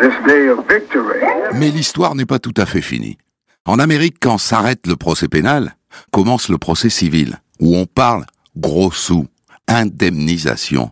This 0.00 0.14
day 0.26 0.48
of 0.48 0.58
victory. 0.68 1.20
Mais 1.54 1.70
l'histoire 1.70 2.14
n'est 2.14 2.26
pas 2.26 2.38
tout 2.38 2.54
à 2.56 2.66
fait 2.66 2.82
finie. 2.82 3.18
En 3.64 3.78
Amérique, 3.78 4.16
quand 4.20 4.38
s'arrête 4.38 4.86
le 4.86 4.96
procès 4.96 5.28
pénal, 5.28 5.76
commence 6.10 6.48
le 6.48 6.58
procès 6.58 6.90
civil, 6.90 7.38
où 7.60 7.76
on 7.76 7.86
parle 7.86 8.26
gros 8.56 8.90
sous 8.90 9.26
indemnisation. 9.68 10.90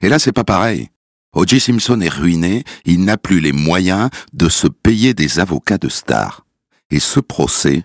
Et 0.00 0.08
là, 0.08 0.18
c'est 0.18 0.32
pas 0.32 0.44
pareil. 0.44 0.88
O.J. 1.34 1.58
Simpson 1.58 2.00
est 2.00 2.08
ruiné, 2.08 2.62
il 2.84 3.04
n'a 3.04 3.16
plus 3.16 3.40
les 3.40 3.52
moyens 3.52 4.10
de 4.32 4.48
se 4.48 4.68
payer 4.68 5.14
des 5.14 5.40
avocats 5.40 5.78
de 5.78 5.88
star. 5.88 6.44
Et 6.90 7.00
ce 7.00 7.18
procès, 7.20 7.84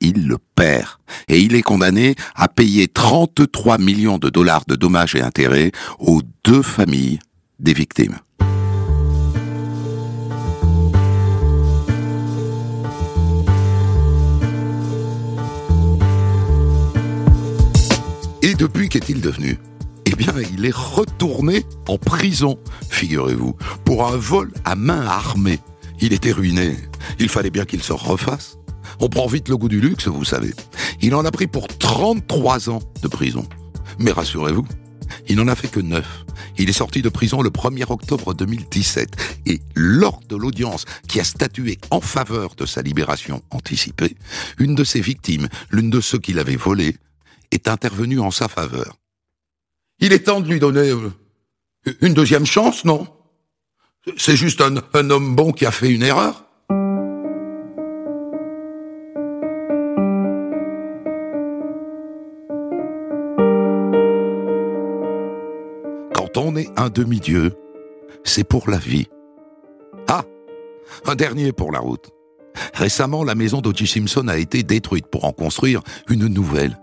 il 0.00 0.26
le 0.26 0.38
perd. 0.54 0.88
Et 1.28 1.40
il 1.40 1.54
est 1.54 1.62
condamné 1.62 2.14
à 2.34 2.48
payer 2.48 2.88
33 2.88 3.78
millions 3.78 4.18
de 4.18 4.30
dollars 4.30 4.64
de 4.66 4.76
dommages 4.76 5.16
et 5.16 5.22
intérêts 5.22 5.72
aux 5.98 6.22
deux 6.44 6.62
familles 6.62 7.18
des 7.58 7.72
victimes. 7.72 8.18
Et 18.42 18.54
depuis, 18.54 18.88
qu'est-il 18.88 19.20
devenu? 19.20 19.58
Eh 20.04 20.14
bien, 20.14 20.32
il 20.52 20.64
est 20.64 20.74
retourné 20.74 21.64
en 21.88 21.98
prison, 21.98 22.58
figurez-vous, 22.90 23.56
pour 23.84 24.06
un 24.06 24.16
vol 24.16 24.52
à 24.64 24.76
main 24.76 25.04
armée. 25.04 25.58
Il 26.00 26.12
était 26.12 26.30
ruiné. 26.30 26.76
Il 27.18 27.28
fallait 27.28 27.50
bien 27.50 27.64
qu'il 27.64 27.82
se 27.82 27.92
refasse. 27.92 28.56
On 29.00 29.08
prend 29.08 29.26
vite 29.26 29.48
le 29.48 29.56
goût 29.56 29.68
du 29.68 29.80
luxe, 29.80 30.06
vous 30.06 30.24
savez. 30.24 30.54
Il 31.02 31.14
en 31.14 31.24
a 31.24 31.30
pris 31.30 31.46
pour 31.46 31.66
33 31.66 32.70
ans 32.70 32.80
de 33.02 33.08
prison. 33.08 33.46
Mais 33.98 34.12
rassurez-vous, 34.12 34.64
il 35.28 35.36
n'en 35.36 35.48
a 35.48 35.54
fait 35.54 35.68
que 35.68 35.80
9. 35.80 36.24
Il 36.58 36.68
est 36.68 36.74
sorti 36.74 37.02
de 37.02 37.08
prison 37.08 37.42
le 37.42 37.50
1er 37.50 37.90
octobre 37.90 38.34
2017 38.34 39.16
et 39.46 39.60
lors 39.74 40.20
de 40.28 40.36
l'audience 40.36 40.84
qui 41.08 41.20
a 41.20 41.24
statué 41.24 41.78
en 41.90 42.00
faveur 42.00 42.54
de 42.54 42.66
sa 42.66 42.82
libération 42.82 43.42
anticipée, 43.50 44.16
une 44.58 44.74
de 44.74 44.84
ses 44.84 45.00
victimes, 45.00 45.48
l'une 45.70 45.90
de 45.90 46.00
ceux 46.00 46.18
qui 46.18 46.32
l'avaient 46.32 46.56
volé, 46.56 46.96
est 47.50 47.68
intervenue 47.68 48.20
en 48.20 48.30
sa 48.30 48.48
faveur. 48.48 48.96
Il 50.00 50.12
est 50.12 50.24
temps 50.24 50.40
de 50.40 50.48
lui 50.48 50.60
donner 50.60 50.90
euh, 50.90 51.10
une 52.00 52.14
deuxième 52.14 52.46
chance, 52.46 52.84
non? 52.84 53.06
C'est 54.16 54.36
juste 54.36 54.62
un 54.62 55.10
homme 55.10 55.34
bon 55.34 55.52
qui 55.52 55.66
a 55.66 55.72
fait 55.72 55.90
une 55.90 56.02
erreur 56.02 56.45
demi-dieu, 66.88 67.54
c'est 68.24 68.44
pour 68.44 68.68
la 68.70 68.78
vie. 68.78 69.06
Ah 70.08 70.24
Un 71.06 71.14
dernier 71.14 71.52
pour 71.52 71.72
la 71.72 71.78
route. 71.78 72.10
Récemment, 72.74 73.24
la 73.24 73.34
maison 73.34 73.60
d'O.J. 73.60 73.86
Simpson 73.86 74.28
a 74.28 74.38
été 74.38 74.62
détruite 74.62 75.06
pour 75.06 75.24
en 75.24 75.32
construire 75.32 75.82
une 76.08 76.26
nouvelle. 76.26 76.78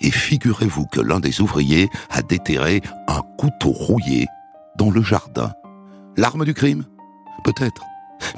Et 0.00 0.10
figurez-vous 0.10 0.86
que 0.86 1.00
l'un 1.00 1.20
des 1.20 1.40
ouvriers 1.40 1.88
a 2.10 2.22
déterré 2.22 2.82
un 3.06 3.20
couteau 3.38 3.70
rouillé 3.70 4.26
dans 4.76 4.90
le 4.90 5.02
jardin. 5.02 5.52
L'arme 6.16 6.44
du 6.44 6.54
crime? 6.54 6.84
Peut-être. 7.44 7.82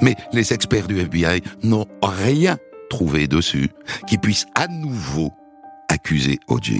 Mais 0.01 0.15
les 0.33 0.53
experts 0.53 0.87
du 0.87 0.99
FBI 0.99 1.41
n'ont 1.63 1.87
rien 2.03 2.57
trouvé 2.89 3.27
dessus 3.27 3.69
qui 4.07 4.17
puisse 4.17 4.45
à 4.55 4.67
nouveau 4.67 5.31
accuser 5.87 6.39
O.J. 6.47 6.79